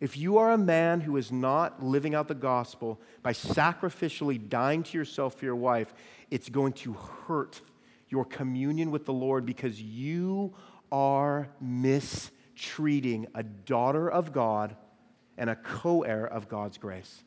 If 0.00 0.16
you 0.16 0.38
are 0.38 0.52
a 0.52 0.58
man 0.58 1.00
who 1.00 1.16
is 1.16 1.32
not 1.32 1.82
living 1.82 2.14
out 2.14 2.28
the 2.28 2.34
gospel 2.34 3.00
by 3.22 3.32
sacrificially 3.32 4.48
dying 4.48 4.84
to 4.84 4.98
yourself 4.98 5.34
for 5.34 5.44
your 5.44 5.56
wife, 5.56 5.92
it's 6.30 6.48
going 6.48 6.74
to 6.74 6.92
hurt 6.92 7.60
your 8.08 8.24
communion 8.24 8.90
with 8.90 9.06
the 9.06 9.12
Lord 9.12 9.44
because 9.44 9.82
you 9.82 10.54
are 10.92 11.48
mistreating 11.60 13.26
a 13.34 13.42
daughter 13.42 14.08
of 14.08 14.32
God 14.32 14.76
and 15.36 15.50
a 15.50 15.56
co 15.56 16.02
heir 16.02 16.26
of 16.26 16.48
God's 16.48 16.78
grace. 16.78 17.24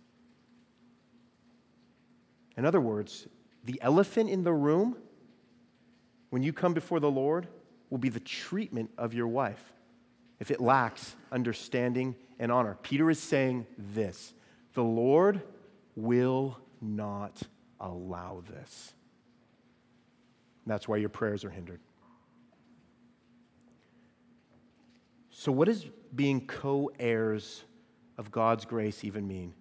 In 2.55 2.65
other 2.65 2.81
words, 2.81 3.27
the 3.65 3.79
elephant 3.81 4.29
in 4.29 4.43
the 4.43 4.53
room, 4.53 4.97
when 6.29 6.41
you 6.41 6.53
come 6.53 6.73
before 6.73 6.99
the 6.99 7.11
Lord, 7.11 7.47
will 7.89 7.97
be 7.97 8.09
the 8.09 8.19
treatment 8.19 8.91
of 8.97 9.13
your 9.13 9.27
wife 9.27 9.73
if 10.41 10.51
it 10.51 10.59
lacks 10.59 11.15
understanding 11.31 12.15
and 12.39 12.51
honor. 12.51 12.77
Peter 12.83 13.09
is 13.09 13.19
saying 13.19 13.65
this 13.77 14.33
the 14.73 14.83
Lord 14.83 15.41
will 15.95 16.57
not 16.81 17.41
allow 17.79 18.43
this. 18.49 18.93
That's 20.67 20.87
why 20.87 20.97
your 20.97 21.09
prayers 21.09 21.45
are 21.45 21.49
hindered. 21.49 21.79
So, 25.29 25.53
what 25.53 25.65
does 25.69 25.85
being 26.13 26.45
co 26.45 26.91
heirs 26.99 27.63
of 28.17 28.31
God's 28.31 28.65
grace 28.65 29.05
even 29.05 29.25
mean? 29.27 29.53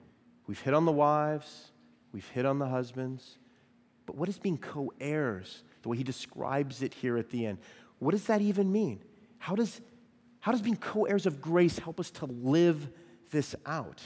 We've 0.49 0.61
hit 0.61 0.75
on 0.75 0.85
the 0.85 0.93
wives, 0.93 1.71
We've 2.13 2.29
hit 2.29 2.45
on 2.45 2.59
the 2.59 2.67
husbands. 2.67 3.39
But 4.07 4.17
what 4.17 4.27
does 4.27 4.39
being 4.39 4.59
co 4.59 4.93
heirs, 5.01 5.63
the 5.83 5.89
way 5.89 5.97
he 5.97 6.03
describes 6.03 6.83
it 6.83 6.95
here 6.95 7.17
at 7.17 7.31
the 7.31 7.47
end, 7.47 7.59
what 7.99 8.13
does 8.13 8.25
that 8.25 8.41
even 8.41 8.73
mean? 8.73 9.01
How 9.39 9.55
does, 9.55 9.81
how 10.41 10.53
does 10.53 10.63
being 10.63 10.77
co 10.77 11.05
heirs 11.05 11.27
of 11.27 11.41
grace 11.41 11.79
help 11.79 12.01
us 12.01 12.11
to 12.13 12.27
live 12.27 12.89
this 13.31 13.55
out? 13.67 14.03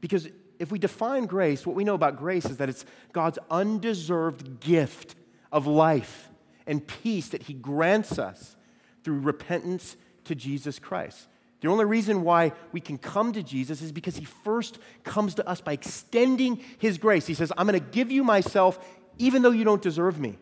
Because 0.00 0.28
if 0.58 0.70
we 0.70 0.78
define 0.78 1.26
grace, 1.26 1.66
what 1.66 1.76
we 1.76 1.84
know 1.84 1.94
about 1.94 2.16
grace 2.16 2.44
is 2.44 2.58
that 2.58 2.68
it's 2.68 2.84
God's 3.12 3.38
undeserved 3.50 4.60
gift 4.60 5.14
of 5.50 5.66
life 5.66 6.28
and 6.66 6.86
peace 6.86 7.28
that 7.28 7.44
he 7.44 7.54
grants 7.54 8.18
us 8.18 8.56
through 9.02 9.20
repentance 9.20 9.96
to 10.24 10.34
Jesus 10.34 10.78
Christ. 10.78 11.26
The 11.60 11.68
only 11.68 11.86
reason 11.86 12.22
why 12.22 12.52
we 12.70 12.80
can 12.80 12.98
come 12.98 13.32
to 13.32 13.42
Jesus 13.42 13.82
is 13.82 13.90
because 13.90 14.16
he 14.16 14.24
first 14.24 14.78
comes 15.02 15.34
to 15.36 15.48
us 15.48 15.60
by 15.60 15.72
extending 15.72 16.62
his 16.78 16.98
grace. 16.98 17.26
He 17.26 17.34
says, 17.34 17.52
I'm 17.56 17.66
going 17.66 17.80
to 17.80 17.90
give 17.90 18.12
you 18.12 18.22
myself 18.22 18.78
even 19.16 19.42
though 19.42 19.50
you 19.50 19.64
don't 19.64 19.82
deserve 19.82 20.20
me. 20.20 20.38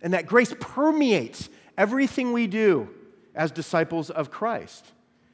And 0.00 0.14
that 0.14 0.26
grace 0.26 0.54
permeates 0.58 1.50
everything 1.76 2.32
we 2.32 2.46
do 2.46 2.88
as 3.36 3.52
disciples 3.52 4.10
of 4.10 4.30
Christ. 4.30 4.92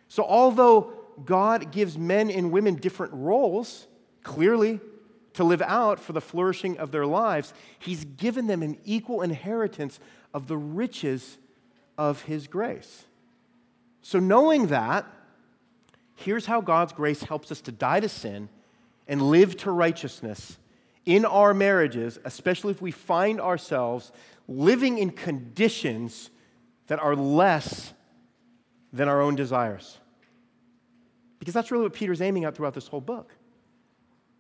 So, 0.09 0.25
although 0.25 0.93
God 1.25 1.73
gives 1.73 1.97
men 1.97 2.31
and 2.31 2.51
women 2.51 2.75
different 2.75 3.13
roles, 3.15 3.87
clearly, 4.23 4.81
to 5.35 5.45
live 5.45 5.63
out 5.63 5.99
for 5.99 6.13
the 6.13 6.21
flourishing 6.21 6.77
of 6.77 6.91
their 6.91 7.07
lives, 7.07 7.55
He's 7.79 8.05
given 8.05 8.49
them 8.49 8.63
an 8.63 8.77
equal 8.85 9.23
inheritance 9.23 10.01
of 10.35 10.49
the 10.49 10.57
riches 10.59 11.39
of 11.97 12.23
His 12.23 12.47
grace. 12.47 13.07
So, 14.03 14.19
knowing 14.19 14.67
that, 14.67 15.07
here's 16.17 16.47
how 16.47 16.61
God's 16.61 16.93
grace 16.93 17.23
helps 17.23 17.51
us 17.53 17.61
to 17.63 17.73
die 17.73 18.01
to 18.01 18.09
sin 18.09 18.49
and 19.07 19.23
live 19.23 19.57
to 19.59 19.71
righteousness 19.71 20.59
in 21.05 21.25
our 21.25 21.55
marriages, 21.55 22.19
especially 22.25 22.73
if 22.73 22.83
we 22.83 22.91
find 22.91 23.41
ourselves 23.41 24.13
living 24.49 24.99
in 24.99 25.11
conditions 25.11 26.31
that 26.87 26.99
are 27.01 27.17
less 27.17 27.93
than 28.93 29.09
our 29.09 29.21
own 29.21 29.35
desires. 29.35 29.99
Because 31.39 31.55
that's 31.55 31.71
really 31.71 31.85
what 31.85 31.93
Peter's 31.93 32.21
aiming 32.21 32.45
at 32.45 32.55
throughout 32.55 32.75
this 32.75 32.87
whole 32.87 33.01
book. 33.01 33.35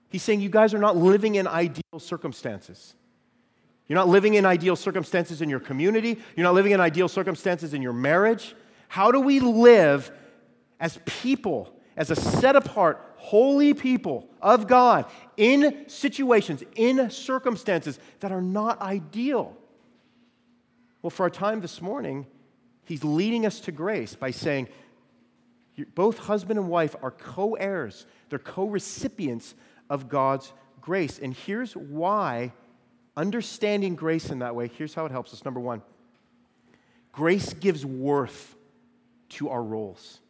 He's 0.08 0.22
saying 0.22 0.40
you 0.40 0.50
guys 0.50 0.74
are 0.74 0.78
not 0.78 0.96
living 0.96 1.36
in 1.36 1.46
ideal 1.46 1.98
circumstances. 1.98 2.94
You're 3.88 3.98
not 3.98 4.08
living 4.08 4.34
in 4.34 4.46
ideal 4.46 4.76
circumstances 4.76 5.42
in 5.42 5.48
your 5.48 5.60
community. 5.60 6.18
You're 6.36 6.44
not 6.44 6.54
living 6.54 6.72
in 6.72 6.80
ideal 6.80 7.08
circumstances 7.08 7.74
in 7.74 7.82
your 7.82 7.92
marriage. 7.92 8.54
How 8.88 9.10
do 9.10 9.20
we 9.20 9.40
live 9.40 10.12
as 10.78 10.98
people, 11.06 11.74
as 11.96 12.10
a 12.10 12.16
set 12.16 12.56
apart, 12.56 13.14
holy 13.16 13.72
people 13.74 14.28
of 14.40 14.66
God 14.66 15.06
in 15.36 15.88
situations, 15.88 16.62
in 16.76 17.10
circumstances 17.10 17.98
that 18.20 18.32
are 18.32 18.42
not 18.42 18.80
ideal? 18.80 19.56
Well, 21.02 21.10
for 21.10 21.24
our 21.24 21.30
time 21.30 21.60
this 21.60 21.82
morning, 21.82 22.26
he's 22.84 23.02
leading 23.02 23.44
us 23.44 23.60
to 23.60 23.72
grace 23.72 24.14
by 24.14 24.30
saying, 24.30 24.68
both 25.94 26.18
husband 26.18 26.58
and 26.58 26.68
wife 26.68 26.94
are 27.02 27.10
co 27.10 27.54
heirs, 27.54 28.06
they're 28.28 28.38
co 28.38 28.66
recipients 28.66 29.54
of 29.90 30.08
God's 30.08 30.52
grace. 30.80 31.18
And 31.18 31.34
here's 31.34 31.74
why 31.74 32.52
understanding 33.16 33.96
grace 33.96 34.30
in 34.30 34.38
that 34.40 34.54
way, 34.54 34.68
here's 34.68 34.94
how 34.94 35.06
it 35.06 35.12
helps 35.12 35.32
us. 35.32 35.44
Number 35.44 35.60
one, 35.60 35.82
grace 37.10 37.52
gives 37.52 37.84
worth 37.84 38.54
to 39.30 39.48
our 39.48 39.62
roles. 39.62 40.20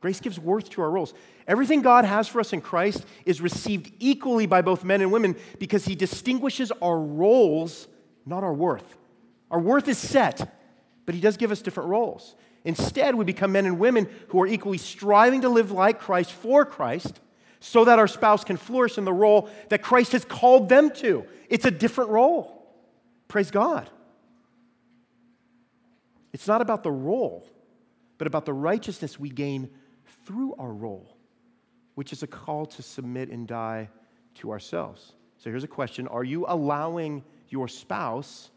Grace 0.00 0.20
gives 0.20 0.38
worth 0.38 0.70
to 0.70 0.82
our 0.82 0.90
roles. 0.90 1.14
Everything 1.48 1.82
God 1.82 2.04
has 2.04 2.28
for 2.28 2.40
us 2.40 2.52
in 2.52 2.60
Christ 2.60 3.04
is 3.24 3.40
received 3.40 3.92
equally 3.98 4.46
by 4.46 4.62
both 4.62 4.84
men 4.84 5.00
and 5.00 5.10
women 5.10 5.36
because 5.58 5.84
He 5.84 5.94
distinguishes 5.94 6.70
our 6.80 6.98
roles, 6.98 7.88
not 8.24 8.44
our 8.44 8.54
worth. 8.54 8.96
Our 9.50 9.60
worth 9.60 9.88
is 9.88 9.98
set, 9.98 10.54
but 11.04 11.14
He 11.14 11.20
does 11.20 11.36
give 11.36 11.52
us 11.52 11.62
different 11.62 11.88
roles. 11.90 12.34
Instead, 12.64 13.14
we 13.14 13.24
become 13.24 13.52
men 13.52 13.64
and 13.64 13.78
women 13.78 14.08
who 14.28 14.42
are 14.42 14.46
equally 14.46 14.78
striving 14.78 15.42
to 15.42 15.48
live 15.48 15.70
like 15.70 16.00
Christ 16.00 16.32
for 16.32 16.64
Christ 16.64 17.20
so 17.60 17.84
that 17.84 17.98
our 17.98 18.08
spouse 18.08 18.44
can 18.44 18.56
flourish 18.56 18.98
in 18.98 19.04
the 19.04 19.12
role 19.12 19.48
that 19.68 19.82
Christ 19.82 20.12
has 20.12 20.24
called 20.24 20.68
them 20.68 20.90
to. 20.96 21.24
It's 21.48 21.64
a 21.64 21.70
different 21.70 22.10
role. 22.10 22.66
Praise 23.28 23.50
God. 23.50 23.88
It's 26.32 26.48
not 26.48 26.60
about 26.60 26.82
the 26.82 26.90
role, 26.90 27.48
but 28.18 28.26
about 28.26 28.44
the 28.44 28.52
righteousness 28.52 29.18
we 29.18 29.30
gain 29.30 29.70
through 30.24 30.54
our 30.56 30.72
role, 30.72 31.16
which 31.94 32.12
is 32.12 32.22
a 32.22 32.26
call 32.26 32.66
to 32.66 32.82
submit 32.82 33.30
and 33.30 33.46
die 33.46 33.88
to 34.36 34.50
ourselves. 34.50 35.12
So 35.38 35.50
here's 35.50 35.64
a 35.64 35.68
question 35.68 36.08
Are 36.08 36.24
you 36.24 36.44
allowing 36.48 37.24
your 37.48 37.68
spouse 37.68 38.50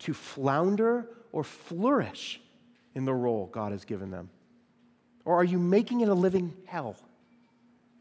to 0.00 0.14
flounder 0.14 1.08
or 1.32 1.44
flourish 1.44 2.40
in 2.94 3.04
the 3.04 3.14
role 3.14 3.46
God 3.46 3.72
has 3.72 3.84
given 3.84 4.10
them? 4.10 4.30
Or 5.24 5.34
are 5.34 5.44
you 5.44 5.58
making 5.58 6.00
it 6.00 6.08
a 6.08 6.14
living 6.14 6.54
hell? 6.66 6.96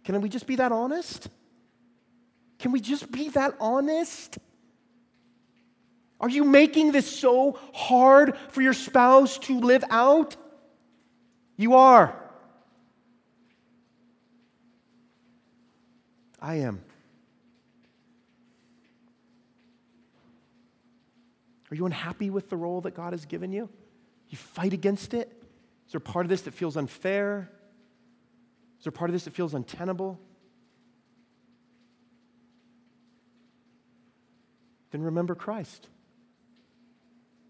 Can 0.03 0.21
we 0.21 0.29
just 0.29 0.47
be 0.47 0.57
that 0.57 0.71
honest? 0.71 1.27
Can 2.59 2.71
we 2.71 2.79
just 2.79 3.11
be 3.11 3.29
that 3.29 3.55
honest? 3.59 4.37
Are 6.19 6.29
you 6.29 6.43
making 6.43 6.91
this 6.91 7.09
so 7.13 7.59
hard 7.73 8.37
for 8.49 8.61
your 8.61 8.73
spouse 8.73 9.37
to 9.39 9.59
live 9.59 9.83
out? 9.89 10.35
You 11.57 11.75
are. 11.75 12.15
I 16.39 16.55
am. 16.55 16.81
Are 21.75 21.77
you 21.77 21.85
unhappy 21.85 22.29
with 22.29 22.49
the 22.49 22.55
role 22.55 22.79
that 22.81 22.95
God 22.95 23.11
has 23.11 23.25
given 23.25 23.51
you? 23.51 23.67
You 24.29 24.37
fight 24.37 24.71
against 24.71 25.13
it? 25.13 25.43
Is 25.85 25.91
there 25.91 25.99
part 25.99 26.25
of 26.25 26.29
this 26.29 26.43
that 26.43 26.53
feels 26.53 26.77
unfair? 26.77 27.51
Is 28.79 28.85
there 28.85 28.93
part 28.93 29.09
of 29.09 29.13
this 29.13 29.25
that 29.25 29.33
feels 29.33 29.53
untenable? 29.53 30.17
Then 34.91 35.01
remember 35.01 35.35
Christ, 35.35 35.89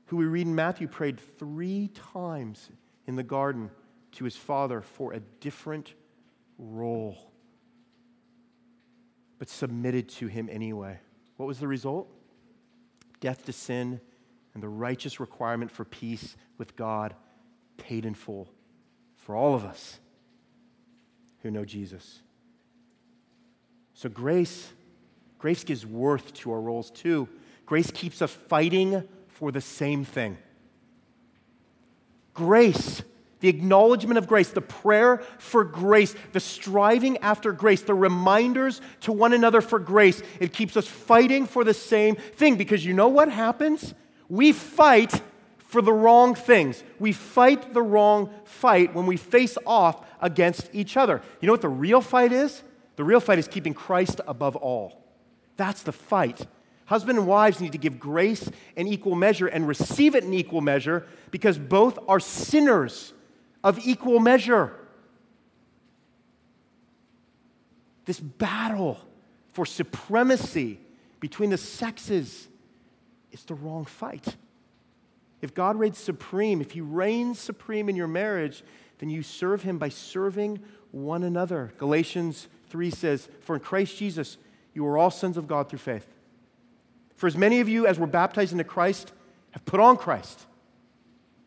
who 0.07 0.17
we 0.17 0.25
read 0.25 0.47
in 0.47 0.55
Matthew 0.55 0.88
prayed 0.88 1.19
three 1.19 1.91
times 2.13 2.71
in 3.05 3.17
the 3.17 3.21
garden 3.21 3.69
to 4.13 4.23
his 4.23 4.35
Father 4.35 4.81
for 4.81 5.13
a 5.13 5.19
different 5.19 5.93
role, 6.57 7.31
but 9.38 9.49
submitted 9.49 10.09
to 10.09 10.25
him 10.25 10.49
anyway. 10.51 10.97
What 11.38 11.45
was 11.45 11.59
the 11.59 11.67
result? 11.67 12.11
Death 13.19 13.45
to 13.45 13.53
sin 13.53 14.01
and 14.56 14.63
the 14.63 14.70
righteous 14.70 15.20
requirement 15.20 15.70
for 15.70 15.86
peace 15.86 16.36
with 16.58 16.76
God 16.76 17.13
paid 17.78 18.06
in 18.06 18.15
full 18.15 18.50
for 19.18 19.36
all 19.36 19.54
of 19.54 19.63
us 19.63 20.00
who 21.44 21.52
know 21.52 21.65
Jesus. 21.65 22.22
So 23.94 24.10
grace 24.10 24.72
grace 25.38 25.63
gives 25.63 25.86
worth 25.86 26.34
to 26.34 26.52
our 26.52 26.60
roles 26.60 26.89
too. 26.89 27.30
Grace 27.68 27.91
keeps 27.91 28.22
us 28.22 28.32
fighting 28.32 29.08
for 29.28 29.52
the 29.52 29.62
same 29.62 30.04
thing. 30.04 30.38
Grace 32.34 33.04
the 33.41 33.50
acknowledgement 33.50 34.18
of 34.18 34.26
grace, 34.26 34.50
the 34.50 34.62
prayer 34.62 35.18
for 35.38 35.63
grace, 35.63 36.15
the 36.32 36.39
striving 36.39 37.18
after 37.20 37.52
grace, 37.52 37.84
the 37.84 37.94
reminders 37.94 38.82
to 39.02 39.12
one 39.12 39.34
another 39.34 39.62
for 39.62 39.78
grace. 39.78 40.24
It 40.39 40.52
keeps 40.52 40.76
us 40.76 40.88
fighting 40.88 41.46
for 41.46 41.63
the 41.63 41.74
same 41.74 42.15
thing 42.15 42.56
because 42.56 42.84
you 42.84 42.94
know 42.94 43.10
what 43.10 43.30
happens? 43.30 43.94
We 44.29 44.51
fight 44.51 45.21
for 45.57 45.81
the 45.81 45.93
wrong 45.93 46.35
things. 46.35 46.83
We 46.99 47.11
fight 47.11 47.73
the 47.73 47.81
wrong 47.81 48.29
fight 48.45 48.93
when 48.93 49.05
we 49.05 49.17
face 49.17 49.57
off 49.65 50.05
against 50.21 50.69
each 50.73 50.95
other. 50.97 51.21
You 51.41 51.47
know 51.47 51.53
what 51.53 51.61
the 51.61 51.69
real 51.69 52.01
fight 52.01 52.31
is? 52.31 52.63
The 52.95 53.03
real 53.03 53.19
fight 53.19 53.39
is 53.39 53.47
keeping 53.47 53.73
Christ 53.73 54.21
above 54.27 54.55
all. 54.55 55.03
That's 55.57 55.83
the 55.83 55.91
fight. 55.91 56.47
Husband 56.85 57.17
and 57.17 57.27
wives 57.27 57.59
need 57.59 57.71
to 57.71 57.77
give 57.77 57.99
grace 57.99 58.49
in 58.75 58.88
equal 58.88 59.15
measure 59.15 59.47
and 59.47 59.67
receive 59.67 60.15
it 60.15 60.23
in 60.23 60.33
equal 60.33 60.61
measure 60.61 61.05
because 61.31 61.57
both 61.57 61.97
are 62.07 62.19
sinners 62.19 63.13
of 63.63 63.79
equal 63.85 64.19
measure. 64.19 64.73
This 68.05 68.19
battle 68.19 68.99
for 69.51 69.65
supremacy 69.65 70.79
between 71.19 71.49
the 71.49 71.57
sexes 71.57 72.47
is 73.39 73.45
the 73.45 73.54
wrong 73.54 73.86
fight. 73.86 74.36
If 75.41 75.54
God 75.54 75.78
reigns 75.78 75.98
supreme, 75.98 76.62
if 76.62 76.71
He 76.71 76.82
reigns 76.82 77.39
supreme 77.39 77.89
in 77.89 77.95
your 77.95 78.08
marriage, 78.08 78.63
then 79.00 79.10
you 79.10 79.21
serve 79.21 79.63
Him 79.63 79.78
by 79.78 79.89
serving 79.89 80.60
one 80.91 81.24
another. 81.24 81.74
Galatians 81.78 82.48
3 82.69 82.89
says, 82.89 83.28
For 83.41 83.56
in 83.56 83.62
Christ 83.62 83.98
Jesus, 83.98 84.38
you 84.74 84.86
are 84.88 84.98
all 84.98 85.12
sons 85.12 85.38
of 85.38 85.48
God 85.48 85.69
through 85.69 85.80
faith. 85.80 86.08
For 87.15 87.28
as 87.28 87.38
many 87.38 87.60
of 87.60 87.69
you 87.69 87.86
as 87.86 88.00
were 88.00 88.08
baptized 88.08 88.52
into 88.52 88.63
Christ 88.63 89.12
have 89.52 89.65
put 89.65 89.80
on 89.80 89.98
Christ. 89.98 90.45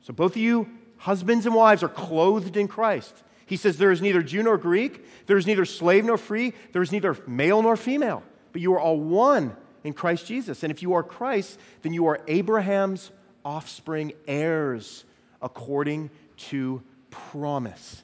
So 0.01 0.13
both 0.13 0.33
of 0.33 0.39
you 0.39 0.69
Husbands 0.99 1.47
and 1.47 1.55
wives 1.55 1.83
are 1.83 1.89
clothed 1.89 2.57
in 2.57 2.69
Christ. 2.69 3.23
He 3.47 3.57
says, 3.57 3.79
There 3.79 3.93
is 3.93 4.03
neither 4.03 4.23
Jew 4.23 4.43
nor 4.43 4.59
Greek, 4.59 5.05
there 5.27 5.37
is 5.37 5.47
neither 5.47 5.65
slave 5.65 6.05
nor 6.05 6.19
free, 6.19 6.53
there 6.73 6.83
is 6.83 6.93
neither 6.93 7.17
male 7.27 7.63
nor 7.63 7.77
female, 7.77 8.23
but 8.53 8.61
you 8.61 8.75
are 8.75 8.81
all 8.81 8.99
one 8.99 9.57
in 9.89 9.95
Christ 9.95 10.27
Jesus. 10.27 10.63
And 10.63 10.71
if 10.71 10.83
you 10.83 10.93
are 10.93 11.03
Christ, 11.03 11.59
then 11.83 11.93
you 11.93 12.07
are 12.07 12.21
Abraham's 12.29 13.11
offspring, 13.45 14.13
heirs 14.29 15.05
according 15.43 16.11
to 16.37 16.83
promise. 17.11 18.03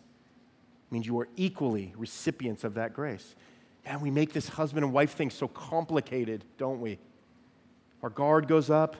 It 0.88 0.92
means 0.94 1.06
you 1.06 1.18
are 1.20 1.28
equally 1.36 1.92
recipients 1.96 2.64
of 2.64 2.74
that 2.74 2.94
grace. 2.94 3.36
And 3.84 4.00
we 4.00 4.10
make 4.10 4.32
this 4.32 4.48
husband 4.48 4.84
and 4.84 4.94
wife 4.94 5.12
thing 5.12 5.30
so 5.30 5.46
complicated, 5.46 6.44
don't 6.56 6.80
we? 6.80 6.98
Our 8.02 8.08
guard 8.08 8.48
goes 8.48 8.70
up, 8.70 8.96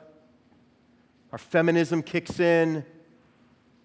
our 1.33 1.38
feminism 1.38 2.03
kicks 2.03 2.38
in, 2.38 2.85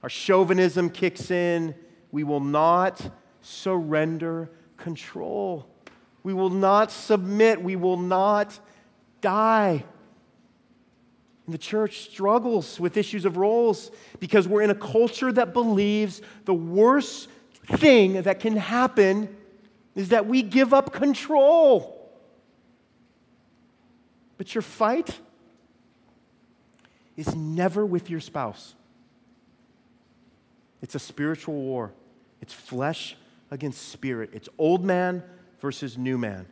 our 0.04 0.10
chauvinism 0.10 0.90
kicks 0.90 1.32
in. 1.32 1.74
We 2.12 2.24
will 2.24 2.42
not 2.42 3.02
surrender 3.42 4.52
control. 4.76 5.68
We 6.24 6.34
will 6.34 6.50
not 6.50 6.92
submit. 6.92 7.64
We 7.64 7.78
will 7.78 7.98
not 7.98 8.60
die. 9.22 9.84
And 11.46 11.54
the 11.54 11.58
church 11.58 12.02
struggles 12.02 12.80
with 12.80 12.96
issues 12.96 13.26
of 13.26 13.38
roles 13.38 13.92
because 14.20 14.48
we're 14.48 14.62
in 14.62 14.70
a 14.70 14.76
culture 14.76 15.32
that 15.32 15.54
believes 15.54 16.22
the 16.46 16.54
worst 16.54 17.28
thing 17.66 18.22
that 18.22 18.40
can 18.40 18.56
happen 18.56 19.36
is 19.96 20.10
that 20.10 20.28
we 20.28 20.44
give 20.44 20.74
up 20.74 20.94
control. 20.94 21.96
But 24.38 24.56
your 24.56 24.62
fight 24.62 25.20
is 27.18 27.36
never 27.36 27.86
with 27.86 28.10
your 28.10 28.20
spouse. 28.22 28.76
It's 30.82 30.96
a 30.96 31.00
spiritual 31.00 31.56
war. 31.56 31.92
It's 32.42 32.54
flesh 32.54 33.18
against 33.52 33.90
spirit. 33.90 34.30
It's 34.34 34.48
old 34.58 34.86
man 34.86 35.24
versus 35.60 35.98
new 35.98 36.18
man. 36.18 36.46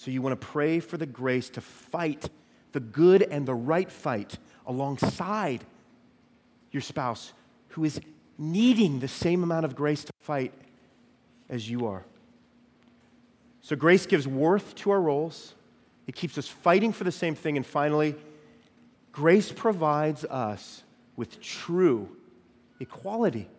So 0.00 0.10
you 0.10 0.22
want 0.22 0.40
to 0.40 0.46
pray 0.46 0.80
for 0.80 0.96
the 0.96 1.04
grace 1.04 1.50
to 1.50 1.60
fight 1.60 2.30
the 2.72 2.80
good 2.80 3.20
and 3.20 3.44
the 3.44 3.52
right 3.52 3.92
fight 3.92 4.38
alongside 4.66 5.62
your 6.72 6.80
spouse 6.80 7.34
who 7.68 7.84
is 7.84 8.00
needing 8.38 9.00
the 9.00 9.08
same 9.08 9.42
amount 9.42 9.66
of 9.66 9.76
grace 9.76 10.02
to 10.04 10.12
fight 10.20 10.54
as 11.50 11.68
you 11.68 11.86
are. 11.86 12.06
So 13.60 13.76
grace 13.76 14.06
gives 14.06 14.26
worth 14.26 14.74
to 14.76 14.90
our 14.90 15.02
roles. 15.02 15.52
It 16.06 16.14
keeps 16.16 16.38
us 16.38 16.48
fighting 16.48 16.94
for 16.94 17.04
the 17.04 17.12
same 17.12 17.34
thing. 17.34 17.58
And 17.58 17.66
finally, 17.66 18.14
grace 19.12 19.52
provides 19.52 20.24
us 20.24 20.82
with 21.14 21.42
true 21.42 22.16
equality. 22.80 23.50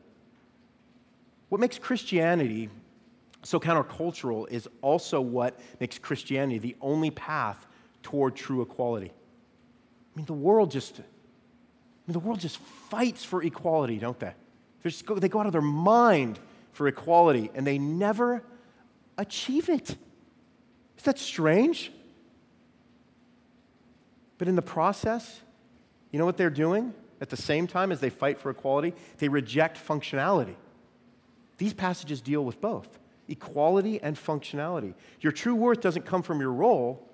What 1.49 1.61
makes 1.61 1.77
Christianity 1.77 2.71
so 3.43 3.59
countercultural 3.59 4.49
is 4.49 4.67
also 4.81 5.21
what 5.21 5.59
makes 5.79 5.97
Christianity 5.97 6.59
the 6.59 6.75
only 6.81 7.11
path 7.11 7.67
toward 8.03 8.35
true 8.35 8.61
equality. 8.61 9.11
I 9.11 10.17
mean, 10.17 10.25
the 10.25 10.33
world 10.33 10.71
just, 10.71 10.99
I 10.99 11.03
mean, 12.07 12.13
the 12.13 12.19
world 12.19 12.39
just 12.39 12.57
fights 12.57 13.23
for 13.23 13.43
equality, 13.43 13.97
don't 13.97 14.19
they? 14.19 14.33
Just, 14.83 15.05
they 15.07 15.29
go 15.29 15.39
out 15.39 15.45
of 15.45 15.51
their 15.51 15.61
mind 15.61 16.39
for 16.73 16.87
equality, 16.87 17.51
and 17.53 17.65
they 17.67 17.77
never 17.77 18.43
achieve 19.17 19.69
it. 19.69 19.91
Is 20.97 21.03
that 21.03 21.19
strange? 21.19 21.91
But 24.37 24.47
in 24.47 24.55
the 24.55 24.61
process, 24.61 25.41
you 26.11 26.19
know 26.19 26.25
what 26.25 26.37
they're 26.37 26.49
doing? 26.49 26.93
at 27.21 27.29
the 27.29 27.37
same 27.37 27.67
time 27.67 27.91
as 27.91 27.99
they 27.99 28.09
fight 28.09 28.39
for 28.39 28.49
equality, 28.49 28.93
they 29.19 29.29
reject 29.29 29.77
functionality. 29.77 30.55
These 31.59 31.73
passages 31.73 32.19
deal 32.19 32.43
with 32.43 32.59
both 32.59 32.99
equality 33.27 34.01
and 34.01 34.15
functionality. 34.15 34.93
Your 35.21 35.31
true 35.31 35.55
worth 35.55 35.81
doesn't 35.81 36.05
come 36.05 36.21
from 36.21 36.39
your 36.39 36.51
role, 36.51 37.07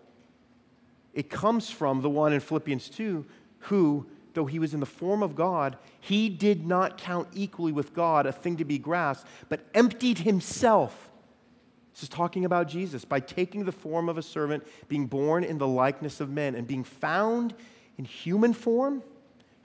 it 1.14 1.30
comes 1.30 1.70
from 1.70 2.02
the 2.02 2.10
one 2.10 2.34
in 2.34 2.40
Philippians 2.40 2.90
2 2.90 3.26
who, 3.60 4.06
though 4.34 4.46
he 4.46 4.60
was 4.60 4.74
in 4.74 4.80
the 4.80 4.86
form 4.86 5.24
of 5.24 5.36
God, 5.36 5.78
he 6.00 6.30
did 6.30 6.66
not 6.66 6.98
count 6.98 7.28
equally 7.34 7.72
with 7.72 7.94
God 7.94 8.28
a 8.28 8.32
thing 8.32 8.58
to 8.58 8.66
be 8.66 8.78
grasped, 8.78 9.28
but 9.50 9.62
emptied 9.74 10.20
himself. 10.20 11.10
This 11.94 12.04
is 12.04 12.10
talking 12.10 12.46
about 12.46 12.68
Jesus 12.68 13.04
by 13.04 13.20
taking 13.20 13.66
the 13.66 13.72
form 13.72 14.10
of 14.10 14.18
a 14.20 14.22
servant, 14.22 14.64
being 14.88 15.08
born 15.08 15.44
in 15.44 15.58
the 15.58 15.68
likeness 15.68 16.22
of 16.22 16.30
men, 16.30 16.54
and 16.54 16.68
being 16.68 16.84
found 16.84 17.56
in 17.98 18.06
human 18.06 18.54
form 18.54 19.02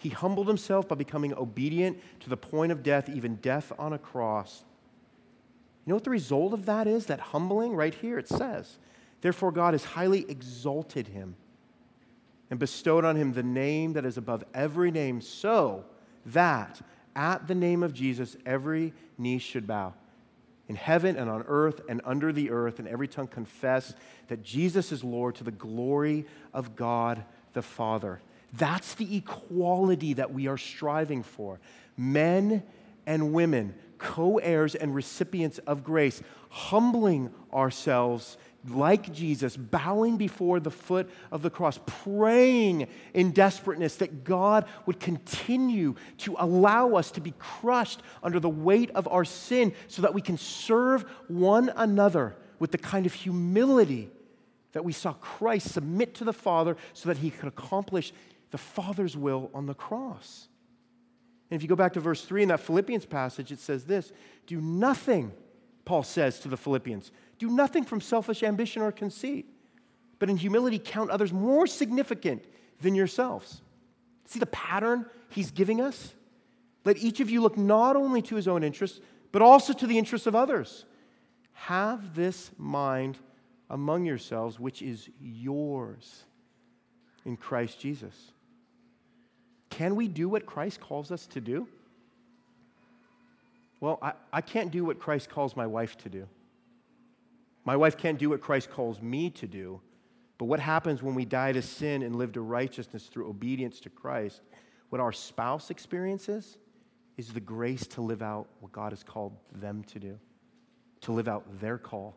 he 0.02 0.08
humbled 0.08 0.48
himself 0.48 0.88
by 0.88 0.96
becoming 0.96 1.32
obedient 1.34 1.96
to 2.18 2.28
the 2.28 2.36
point 2.36 2.72
of 2.72 2.82
death, 2.82 3.08
even 3.08 3.36
death 3.36 3.72
on 3.78 3.92
a 3.92 3.98
cross. 3.98 4.64
You 5.84 5.90
know 5.90 5.96
what 5.96 6.04
the 6.04 6.10
result 6.10 6.52
of 6.52 6.66
that 6.66 6.86
is? 6.86 7.06
That 7.06 7.20
humbling, 7.20 7.74
right 7.74 7.94
here, 7.94 8.18
it 8.18 8.28
says, 8.28 8.78
Therefore, 9.20 9.52
God 9.52 9.74
has 9.74 9.84
highly 9.84 10.28
exalted 10.28 11.08
him 11.08 11.36
and 12.50 12.58
bestowed 12.58 13.04
on 13.04 13.16
him 13.16 13.32
the 13.32 13.42
name 13.42 13.94
that 13.94 14.04
is 14.04 14.16
above 14.16 14.44
every 14.54 14.90
name, 14.90 15.20
so 15.20 15.84
that 16.26 16.80
at 17.16 17.46
the 17.48 17.54
name 17.54 17.82
of 17.82 17.92
Jesus 17.92 18.36
every 18.46 18.92
knee 19.18 19.38
should 19.38 19.66
bow 19.66 19.94
in 20.68 20.76
heaven 20.76 21.16
and 21.16 21.28
on 21.28 21.44
earth 21.48 21.82
and 21.88 22.00
under 22.04 22.32
the 22.32 22.50
earth, 22.50 22.78
and 22.78 22.88
every 22.88 23.08
tongue 23.08 23.26
confess 23.26 23.94
that 24.28 24.42
Jesus 24.42 24.92
is 24.92 25.04
Lord 25.04 25.34
to 25.34 25.44
the 25.44 25.50
glory 25.50 26.24
of 26.54 26.76
God 26.76 27.24
the 27.52 27.62
Father. 27.62 28.22
That's 28.54 28.94
the 28.94 29.16
equality 29.16 30.14
that 30.14 30.32
we 30.32 30.46
are 30.46 30.56
striving 30.56 31.22
for. 31.22 31.60
Men 31.96 32.62
and 33.06 33.32
women, 33.34 33.74
co 34.02 34.38
heirs 34.38 34.74
and 34.74 34.94
recipients 34.94 35.58
of 35.60 35.84
grace, 35.84 36.22
humbling 36.50 37.30
ourselves 37.52 38.36
like 38.68 39.12
Jesus, 39.12 39.56
bowing 39.56 40.16
before 40.16 40.60
the 40.60 40.70
foot 40.70 41.10
of 41.30 41.42
the 41.42 41.50
cross, 41.50 41.80
praying 41.86 42.86
in 43.14 43.32
desperateness 43.32 43.96
that 43.96 44.24
God 44.24 44.66
would 44.86 45.00
continue 45.00 45.94
to 46.18 46.36
allow 46.38 46.94
us 46.94 47.10
to 47.12 47.20
be 47.20 47.34
crushed 47.38 48.02
under 48.22 48.38
the 48.38 48.48
weight 48.48 48.90
of 48.90 49.08
our 49.08 49.24
sin 49.24 49.74
so 49.88 50.02
that 50.02 50.14
we 50.14 50.22
can 50.22 50.36
serve 50.36 51.02
one 51.28 51.72
another 51.76 52.36
with 52.58 52.70
the 52.70 52.78
kind 52.78 53.06
of 53.06 53.12
humility 53.12 54.10
that 54.72 54.84
we 54.84 54.92
saw 54.92 55.12
Christ 55.14 55.72
submit 55.72 56.14
to 56.16 56.24
the 56.24 56.32
Father 56.32 56.76
so 56.92 57.08
that 57.08 57.18
he 57.18 57.30
could 57.30 57.48
accomplish 57.48 58.12
the 58.50 58.58
Father's 58.58 59.16
will 59.16 59.50
on 59.54 59.66
the 59.66 59.74
cross. 59.74 60.48
And 61.52 61.58
if 61.58 61.62
you 61.62 61.68
go 61.68 61.76
back 61.76 61.92
to 61.92 62.00
verse 62.00 62.24
3 62.24 62.44
in 62.44 62.48
that 62.48 62.60
Philippians 62.60 63.04
passage, 63.04 63.52
it 63.52 63.60
says 63.60 63.84
this 63.84 64.10
Do 64.46 64.58
nothing, 64.58 65.32
Paul 65.84 66.02
says 66.02 66.40
to 66.40 66.48
the 66.48 66.56
Philippians, 66.56 67.12
do 67.38 67.50
nothing 67.50 67.84
from 67.84 68.00
selfish 68.00 68.42
ambition 68.42 68.80
or 68.80 68.90
conceit, 68.90 69.44
but 70.18 70.30
in 70.30 70.38
humility 70.38 70.78
count 70.78 71.10
others 71.10 71.30
more 71.30 71.66
significant 71.66 72.42
than 72.80 72.94
yourselves. 72.94 73.60
See 74.24 74.38
the 74.38 74.46
pattern 74.46 75.04
he's 75.28 75.50
giving 75.50 75.82
us? 75.82 76.14
Let 76.86 76.96
each 76.96 77.20
of 77.20 77.28
you 77.28 77.42
look 77.42 77.58
not 77.58 77.96
only 77.96 78.22
to 78.22 78.36
his 78.36 78.48
own 78.48 78.64
interests, 78.64 79.02
but 79.30 79.42
also 79.42 79.74
to 79.74 79.86
the 79.86 79.98
interests 79.98 80.26
of 80.26 80.34
others. 80.34 80.86
Have 81.52 82.14
this 82.14 82.50
mind 82.56 83.18
among 83.68 84.06
yourselves, 84.06 84.58
which 84.58 84.80
is 84.80 85.06
yours 85.20 86.24
in 87.26 87.36
Christ 87.36 87.78
Jesus. 87.78 88.32
Can 89.72 89.96
we 89.96 90.06
do 90.06 90.28
what 90.28 90.44
Christ 90.44 90.80
calls 90.80 91.10
us 91.10 91.26
to 91.28 91.40
do? 91.40 91.66
Well, 93.80 93.98
I, 94.02 94.12
I 94.30 94.42
can't 94.42 94.70
do 94.70 94.84
what 94.84 94.98
Christ 94.98 95.30
calls 95.30 95.56
my 95.56 95.66
wife 95.66 95.96
to 95.98 96.10
do. 96.10 96.28
My 97.64 97.74
wife 97.74 97.96
can't 97.96 98.18
do 98.18 98.28
what 98.28 98.42
Christ 98.42 98.70
calls 98.70 99.00
me 99.00 99.30
to 99.30 99.46
do. 99.46 99.80
But 100.36 100.44
what 100.44 100.60
happens 100.60 101.02
when 101.02 101.14
we 101.14 101.24
die 101.24 101.52
to 101.52 101.62
sin 101.62 102.02
and 102.02 102.16
live 102.16 102.32
to 102.32 102.42
righteousness 102.42 103.06
through 103.06 103.30
obedience 103.30 103.80
to 103.80 103.88
Christ? 103.88 104.42
What 104.90 105.00
our 105.00 105.10
spouse 105.10 105.70
experiences 105.70 106.58
is 107.16 107.32
the 107.32 107.40
grace 107.40 107.86
to 107.88 108.02
live 108.02 108.20
out 108.20 108.48
what 108.60 108.72
God 108.72 108.92
has 108.92 109.02
called 109.02 109.38
them 109.54 109.84
to 109.84 109.98
do, 109.98 110.18
to 111.00 111.12
live 111.12 111.28
out 111.28 111.60
their 111.62 111.78
call 111.78 112.14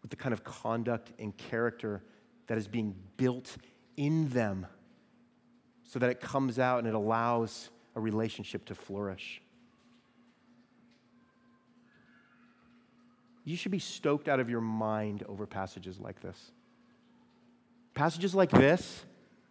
with 0.00 0.10
the 0.10 0.16
kind 0.16 0.32
of 0.32 0.44
conduct 0.44 1.10
and 1.18 1.36
character 1.36 2.04
that 2.46 2.56
is 2.56 2.68
being 2.68 2.94
built 3.16 3.56
in 3.96 4.28
them 4.28 4.66
so 5.86 5.98
that 5.98 6.10
it 6.10 6.20
comes 6.20 6.58
out 6.58 6.80
and 6.80 6.88
it 6.88 6.94
allows 6.94 7.70
a 7.94 8.00
relationship 8.00 8.64
to 8.66 8.74
flourish. 8.74 9.40
you 13.46 13.56
should 13.56 13.72
be 13.72 13.78
stoked 13.78 14.28
out 14.28 14.40
of 14.40 14.50
your 14.50 14.60
mind 14.60 15.22
over 15.28 15.46
passages 15.46 16.00
like 16.00 16.20
this. 16.20 16.50
Passages 17.94 18.34
like 18.34 18.50
this, 18.50 19.04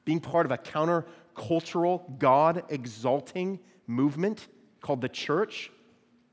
being 0.04 0.20
part 0.20 0.46
of 0.46 0.52
a 0.52 0.58
countercultural, 0.58 2.20
God 2.20 2.64
exalting 2.70 3.58
movement 3.88 4.48
called 4.82 5.00
the 5.00 5.10
church 5.10 5.72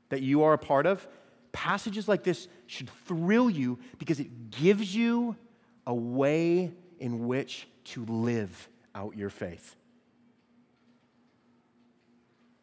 that 0.09 0.21
you 0.21 0.43
are 0.43 0.53
a 0.53 0.57
part 0.57 0.85
of, 0.85 1.07
passages 1.53 2.07
like 2.07 2.23
this 2.23 2.49
should 2.67 2.89
thrill 3.07 3.49
you 3.49 3.79
because 3.97 4.19
it 4.19 4.51
gives 4.51 4.93
you 4.93 5.35
a 5.87 5.95
way 5.95 6.73
in 6.99 7.27
which 7.27 7.65
to 7.85 8.03
live 8.05 8.67
out 8.93 9.15
your 9.15 9.29
faith. 9.29 9.77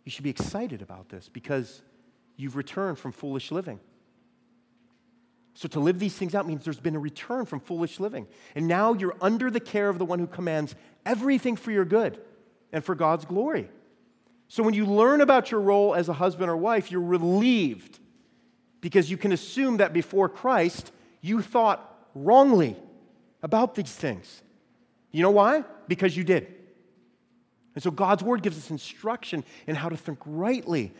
You 0.05 0.11
should 0.11 0.25
be 0.25 0.31
excited 0.31 0.83
about 0.83 1.09
this 1.09 1.29
because 1.29 1.83
you've 2.37 2.57
returned 2.57 2.99
from 2.99 3.13
foolish 3.13 3.51
living. 3.51 3.81
So, 5.55 5.69
to 5.69 5.81
live 5.81 5.99
these 5.99 6.15
things 6.15 6.35
out 6.35 6.47
means 6.47 6.65
there's 6.65 6.81
been 6.81 6.97
a 6.97 7.01
return 7.01 7.45
from 7.45 7.61
foolish 7.61 8.01
living. 8.01 8.27
And 8.55 8.67
now 8.67 8.95
you're 8.95 9.17
under 9.21 9.51
the 9.51 9.61
care 9.61 9.89
of 9.89 9.99
the 9.99 10.05
one 10.05 10.19
who 10.19 10.27
commands 10.27 10.75
everything 11.05 11.57
for 11.57 11.71
your 11.71 11.85
good 11.85 12.21
and 12.73 12.85
for 12.85 12.95
God's 12.95 13.25
glory. 13.25 13.69
So, 14.49 14.63
when 14.63 14.75
you 14.75 14.87
learn 14.87 15.21
about 15.21 15.51
your 15.51 15.61
role 15.61 15.95
as 15.95 16.09
a 16.09 16.15
husband 16.15 16.51
or 16.51 16.57
wife, 16.57 16.91
you're 16.91 17.01
relieved 17.01 17.99
because 18.81 19.11
you 19.11 19.17
can 19.17 19.33
assume 19.33 19.79
that 19.79 19.93
before 19.93 20.29
Christ, 20.29 20.93
you 21.21 21.43
thought 21.43 22.09
wrongly 22.15 22.77
about 23.43 23.75
these 23.75 23.93
things. 23.93 24.43
You 25.13 25.23
know 25.23 25.31
why? 25.31 25.65
Because 25.89 26.17
you 26.17 26.25
did. 26.25 26.55
And 27.81 27.83
so, 27.83 27.91
God's 27.91 28.23
word 28.23 28.43
gives 28.43 28.59
us 28.59 28.71
instruction 28.71 29.43
in 29.67 29.75
how 29.75 29.89
to 29.89 29.97
think 29.97 30.19
rightly 30.27 30.93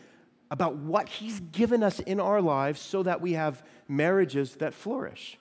about 0.49 0.77
what 0.77 1.07
He's 1.07 1.39
given 1.39 1.83
us 1.83 1.99
in 1.99 2.19
our 2.19 2.41
lives 2.41 2.81
so 2.81 3.03
that 3.03 3.21
we 3.21 3.33
have 3.33 3.63
marriages 3.87 4.55
that 4.55 4.73
flourish. 4.73 5.37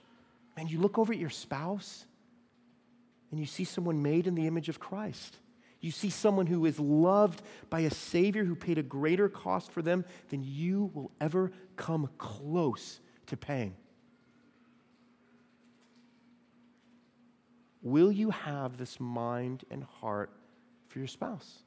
And 0.58 0.70
you 0.70 0.78
look 0.78 0.98
over 0.98 1.14
at 1.14 1.18
your 1.18 1.30
spouse 1.30 2.04
and 3.30 3.40
you 3.40 3.46
see 3.46 3.64
someone 3.64 4.02
made 4.02 4.26
in 4.26 4.34
the 4.34 4.46
image 4.46 4.68
of 4.68 4.80
Christ. 4.80 5.38
You 5.80 5.90
see 5.90 6.10
someone 6.10 6.46
who 6.46 6.66
is 6.66 6.78
loved 6.78 7.40
by 7.70 7.80
a 7.80 7.90
Savior 7.90 8.44
who 8.44 8.54
paid 8.54 8.76
a 8.76 8.82
greater 8.82 9.30
cost 9.30 9.72
for 9.72 9.80
them 9.80 10.04
than 10.28 10.44
you 10.44 10.90
will 10.92 11.10
ever 11.22 11.52
come 11.76 12.10
close 12.18 13.00
to 13.28 13.36
paying. 13.38 13.74
Will 17.80 18.12
you 18.12 18.28
have 18.28 18.76
this 18.76 19.00
mind 19.00 19.64
and 19.70 19.84
heart 19.84 20.30
for 20.90 20.98
your 20.98 21.08
spouse? 21.08 21.60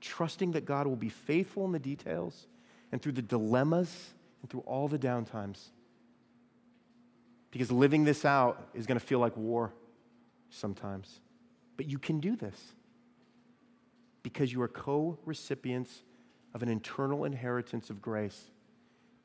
Trusting 0.00 0.52
that 0.52 0.66
God 0.66 0.86
will 0.86 0.96
be 0.96 1.08
faithful 1.08 1.64
in 1.64 1.72
the 1.72 1.78
details 1.78 2.46
and 2.92 3.00
through 3.00 3.12
the 3.12 3.22
dilemmas 3.22 4.10
and 4.42 4.50
through 4.50 4.60
all 4.60 4.88
the 4.88 4.98
downtimes. 4.98 5.68
Because 7.50 7.72
living 7.72 8.04
this 8.04 8.24
out 8.24 8.68
is 8.74 8.86
going 8.86 9.00
to 9.00 9.04
feel 9.04 9.18
like 9.18 9.36
war 9.36 9.72
sometimes. 10.50 11.20
But 11.76 11.86
you 11.86 11.98
can 11.98 12.20
do 12.20 12.36
this 12.36 12.72
because 14.22 14.52
you 14.52 14.60
are 14.60 14.68
co 14.68 15.18
recipients 15.24 16.02
of 16.52 16.62
an 16.62 16.68
eternal 16.68 17.24
inheritance 17.24 17.88
of 17.88 18.02
grace 18.02 18.50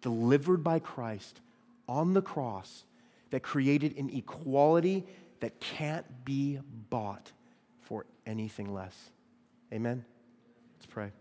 delivered 0.01 0.63
by 0.63 0.79
Christ 0.79 1.41
on 1.87 2.13
the 2.13 2.21
cross 2.21 2.83
that 3.31 3.41
created 3.41 3.97
an 3.97 4.09
equality 4.11 5.03
that 5.39 5.59
can't 5.59 6.05
be 6.23 6.59
bought 6.89 7.31
for 7.81 8.05
anything 8.25 8.73
less. 8.73 9.09
Amen? 9.73 10.05
Let's 10.75 10.85
pray. 10.85 11.11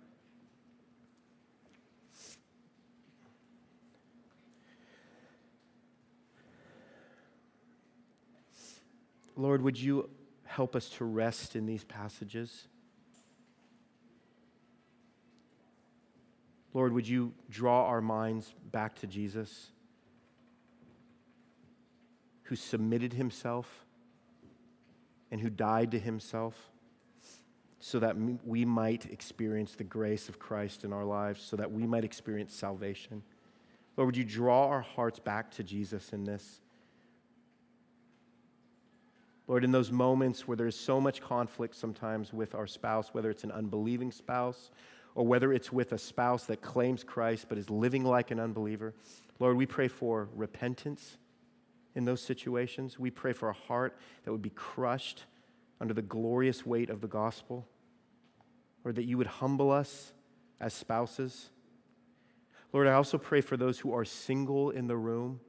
Lord, 9.36 9.62
would 9.62 9.80
you 9.80 10.10
help 10.44 10.76
us 10.76 10.90
to 10.90 11.06
rest 11.06 11.56
in 11.56 11.64
these 11.64 11.82
passages? 11.84 12.68
Lord, 16.74 16.92
would 16.92 17.08
you 17.08 17.32
draw 17.48 17.86
our 17.86 18.02
minds 18.02 18.52
back 18.70 18.96
to 18.96 19.06
Jesus, 19.06 19.70
who 22.42 22.56
submitted 22.56 23.14
himself 23.14 23.86
and 25.30 25.40
who 25.40 25.48
died 25.48 25.92
to 25.92 25.98
himself 25.98 26.71
so 27.84 27.98
that 27.98 28.16
we 28.46 28.64
might 28.64 29.06
experience 29.06 29.74
the 29.74 29.82
grace 29.82 30.28
of 30.28 30.38
Christ 30.38 30.84
in 30.84 30.92
our 30.92 31.04
lives, 31.04 31.42
so 31.42 31.56
that 31.56 31.72
we 31.72 31.84
might 31.84 32.04
experience 32.04 32.54
salvation? 32.54 33.24
Lord, 33.96 34.06
would 34.06 34.16
you 34.16 34.22
draw 34.22 34.68
our 34.68 34.82
hearts 34.82 35.18
back 35.18 35.50
to 35.52 35.64
Jesus 35.64 36.12
in 36.12 36.22
this? 36.22 36.60
Lord, 39.48 39.64
in 39.64 39.72
those 39.72 39.90
moments 39.90 40.46
where 40.46 40.56
there's 40.56 40.76
so 40.76 41.00
much 41.00 41.20
conflict 41.20 41.74
sometimes 41.74 42.32
with 42.32 42.54
our 42.54 42.68
spouse, 42.68 43.12
whether 43.12 43.30
it's 43.30 43.42
an 43.42 43.50
unbelieving 43.50 44.12
spouse 44.12 44.70
or 45.16 45.26
whether 45.26 45.52
it's 45.52 45.72
with 45.72 45.90
a 45.90 45.98
spouse 45.98 46.44
that 46.44 46.62
claims 46.62 47.02
Christ 47.02 47.46
but 47.48 47.58
is 47.58 47.68
living 47.68 48.04
like 48.04 48.30
an 48.30 48.38
unbeliever, 48.38 48.94
Lord, 49.40 49.56
we 49.56 49.66
pray 49.66 49.88
for 49.88 50.28
repentance 50.36 51.18
in 51.96 52.04
those 52.04 52.22
situations. 52.22 52.96
We 52.96 53.10
pray 53.10 53.32
for 53.32 53.48
a 53.48 53.52
heart 53.52 53.98
that 54.22 54.30
would 54.30 54.40
be 54.40 54.50
crushed 54.50 55.24
under 55.82 55.92
the 55.92 56.00
glorious 56.00 56.64
weight 56.64 56.90
of 56.90 57.00
the 57.00 57.08
gospel, 57.08 57.66
or 58.84 58.92
that 58.92 59.02
you 59.02 59.18
would 59.18 59.26
humble 59.26 59.72
us 59.72 60.12
as 60.60 60.72
spouses. 60.72 61.50
Lord, 62.72 62.86
I 62.86 62.92
also 62.92 63.18
pray 63.18 63.40
for 63.40 63.56
those 63.56 63.80
who 63.80 63.92
are 63.92 64.04
single 64.04 64.70
in 64.70 64.86
the 64.86 64.96
room, 64.96 65.40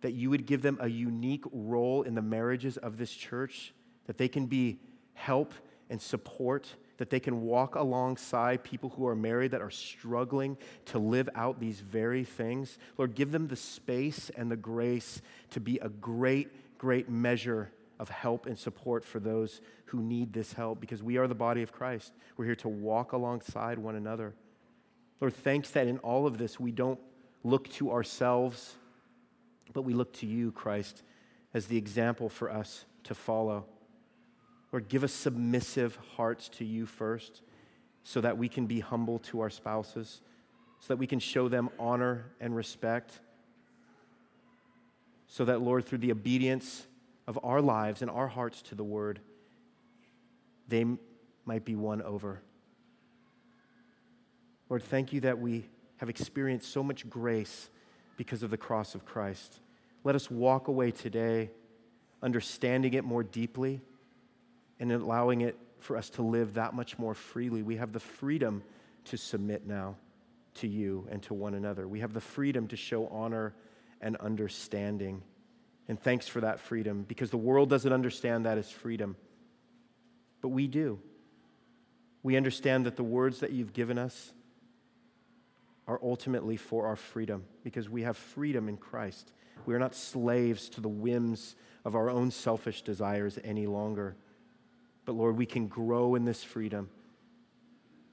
that 0.00 0.14
you 0.14 0.30
would 0.30 0.46
give 0.46 0.62
them 0.62 0.78
a 0.80 0.88
unique 0.88 1.44
role 1.52 2.00
in 2.00 2.14
the 2.14 2.22
marriages 2.22 2.78
of 2.78 2.96
this 2.96 3.12
church, 3.12 3.74
that 4.06 4.16
they 4.16 4.26
can 4.26 4.46
be 4.46 4.80
help 5.12 5.52
and 5.90 6.00
support, 6.00 6.74
that 6.96 7.10
they 7.10 7.20
can 7.20 7.42
walk 7.42 7.74
alongside 7.74 8.64
people 8.64 8.88
who 8.88 9.06
are 9.06 9.14
married 9.14 9.50
that 9.50 9.60
are 9.60 9.70
struggling 9.70 10.56
to 10.86 10.98
live 10.98 11.28
out 11.34 11.60
these 11.60 11.80
very 11.80 12.24
things. 12.24 12.78
Lord, 12.96 13.14
give 13.14 13.32
them 13.32 13.48
the 13.48 13.56
space 13.56 14.30
and 14.34 14.50
the 14.50 14.56
grace 14.56 15.20
to 15.50 15.60
be 15.60 15.78
a 15.80 15.90
great, 15.90 16.78
great 16.78 17.10
measure 17.10 17.70
of 17.98 18.08
help 18.08 18.46
and 18.46 18.58
support 18.58 19.04
for 19.04 19.18
those 19.20 19.60
who 19.86 20.00
need 20.00 20.32
this 20.32 20.52
help 20.52 20.80
because 20.80 21.02
we 21.02 21.16
are 21.16 21.26
the 21.26 21.34
body 21.34 21.62
of 21.62 21.72
Christ. 21.72 22.12
We're 22.36 22.44
here 22.44 22.54
to 22.56 22.68
walk 22.68 23.12
alongside 23.12 23.78
one 23.78 23.96
another. 23.96 24.34
Lord, 25.20 25.34
thanks 25.34 25.70
that 25.70 25.88
in 25.88 25.98
all 25.98 26.26
of 26.26 26.38
this 26.38 26.60
we 26.60 26.70
don't 26.70 27.00
look 27.42 27.68
to 27.70 27.90
ourselves, 27.90 28.76
but 29.72 29.82
we 29.82 29.94
look 29.94 30.12
to 30.14 30.26
you, 30.26 30.52
Christ, 30.52 31.02
as 31.54 31.66
the 31.66 31.76
example 31.76 32.28
for 32.28 32.50
us 32.50 32.84
to 33.04 33.14
follow. 33.14 33.66
Lord, 34.72 34.88
give 34.88 35.02
us 35.02 35.12
submissive 35.12 35.98
hearts 36.16 36.48
to 36.50 36.64
you 36.64 36.86
first 36.86 37.42
so 38.04 38.20
that 38.20 38.38
we 38.38 38.48
can 38.48 38.66
be 38.66 38.80
humble 38.80 39.18
to 39.18 39.40
our 39.40 39.50
spouses, 39.50 40.20
so 40.78 40.88
that 40.88 40.98
we 40.98 41.06
can 41.06 41.18
show 41.18 41.48
them 41.48 41.70
honor 41.78 42.26
and 42.40 42.54
respect, 42.54 43.20
so 45.26 45.44
that, 45.44 45.60
Lord, 45.60 45.84
through 45.84 45.98
the 45.98 46.12
obedience 46.12 46.86
of 47.28 47.38
our 47.44 47.60
lives 47.60 48.00
and 48.00 48.10
our 48.10 48.26
hearts 48.26 48.62
to 48.62 48.74
the 48.74 48.82
word, 48.82 49.20
they 50.66 50.84
might 51.44 51.64
be 51.64 51.76
won 51.76 52.00
over. 52.02 52.40
Lord, 54.70 54.82
thank 54.82 55.12
you 55.12 55.20
that 55.20 55.38
we 55.38 55.68
have 55.98 56.08
experienced 56.08 56.72
so 56.72 56.82
much 56.82 57.08
grace 57.08 57.68
because 58.16 58.42
of 58.42 58.50
the 58.50 58.56
cross 58.56 58.94
of 58.94 59.04
Christ. 59.04 59.60
Let 60.04 60.14
us 60.14 60.30
walk 60.30 60.68
away 60.68 60.90
today 60.90 61.50
understanding 62.22 62.94
it 62.94 63.04
more 63.04 63.22
deeply 63.22 63.80
and 64.80 64.90
allowing 64.90 65.42
it 65.42 65.56
for 65.80 65.96
us 65.96 66.10
to 66.10 66.22
live 66.22 66.54
that 66.54 66.74
much 66.74 66.98
more 66.98 67.14
freely. 67.14 67.62
We 67.62 67.76
have 67.76 67.92
the 67.92 68.00
freedom 68.00 68.62
to 69.04 69.16
submit 69.16 69.66
now 69.66 69.96
to 70.54 70.66
you 70.66 71.06
and 71.10 71.22
to 71.24 71.34
one 71.34 71.54
another. 71.54 71.86
We 71.86 72.00
have 72.00 72.14
the 72.14 72.20
freedom 72.20 72.66
to 72.68 72.76
show 72.76 73.06
honor 73.08 73.54
and 74.00 74.16
understanding. 74.16 75.22
And 75.88 75.98
thanks 75.98 76.28
for 76.28 76.42
that 76.42 76.60
freedom 76.60 77.04
because 77.08 77.30
the 77.30 77.38
world 77.38 77.70
doesn't 77.70 77.92
understand 77.92 78.44
that 78.44 78.58
as 78.58 78.70
freedom. 78.70 79.16
But 80.42 80.48
we 80.48 80.66
do. 80.66 81.00
We 82.22 82.36
understand 82.36 82.84
that 82.86 82.96
the 82.96 83.02
words 83.02 83.40
that 83.40 83.52
you've 83.52 83.72
given 83.72 83.98
us 83.98 84.32
are 85.86 85.98
ultimately 86.02 86.58
for 86.58 86.86
our 86.86 86.96
freedom 86.96 87.44
because 87.64 87.88
we 87.88 88.02
have 88.02 88.16
freedom 88.16 88.68
in 88.68 88.76
Christ. 88.76 89.32
We 89.64 89.74
are 89.74 89.78
not 89.78 89.94
slaves 89.94 90.68
to 90.70 90.82
the 90.82 90.88
whims 90.88 91.56
of 91.84 91.94
our 91.94 92.10
own 92.10 92.30
selfish 92.30 92.82
desires 92.82 93.38
any 93.42 93.66
longer. 93.66 94.14
But 95.06 95.14
Lord, 95.14 95.38
we 95.38 95.46
can 95.46 95.68
grow 95.68 96.14
in 96.14 96.26
this 96.26 96.44
freedom. 96.44 96.90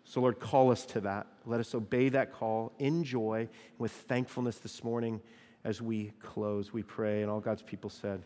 So, 0.06 0.22
Lord, 0.22 0.40
call 0.40 0.72
us 0.72 0.86
to 0.88 1.02
that. 1.02 1.28
Let 1.46 1.60
us 1.60 1.76
obey 1.76 2.10
that 2.10 2.32
call 2.32 2.72
in 2.80 3.04
joy 3.04 3.50
with 3.78 3.92
thankfulness 3.92 4.58
this 4.60 4.84
morning 4.84 5.20
as 5.66 5.82
we 5.82 6.14
close. 6.22 6.72
We 6.72 6.84
pray, 6.84 7.24
and 7.24 7.30
all 7.30 7.42
God's 7.42 7.64
people 7.64 7.90
said, 7.90 8.24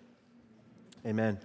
Amen. 1.05 1.39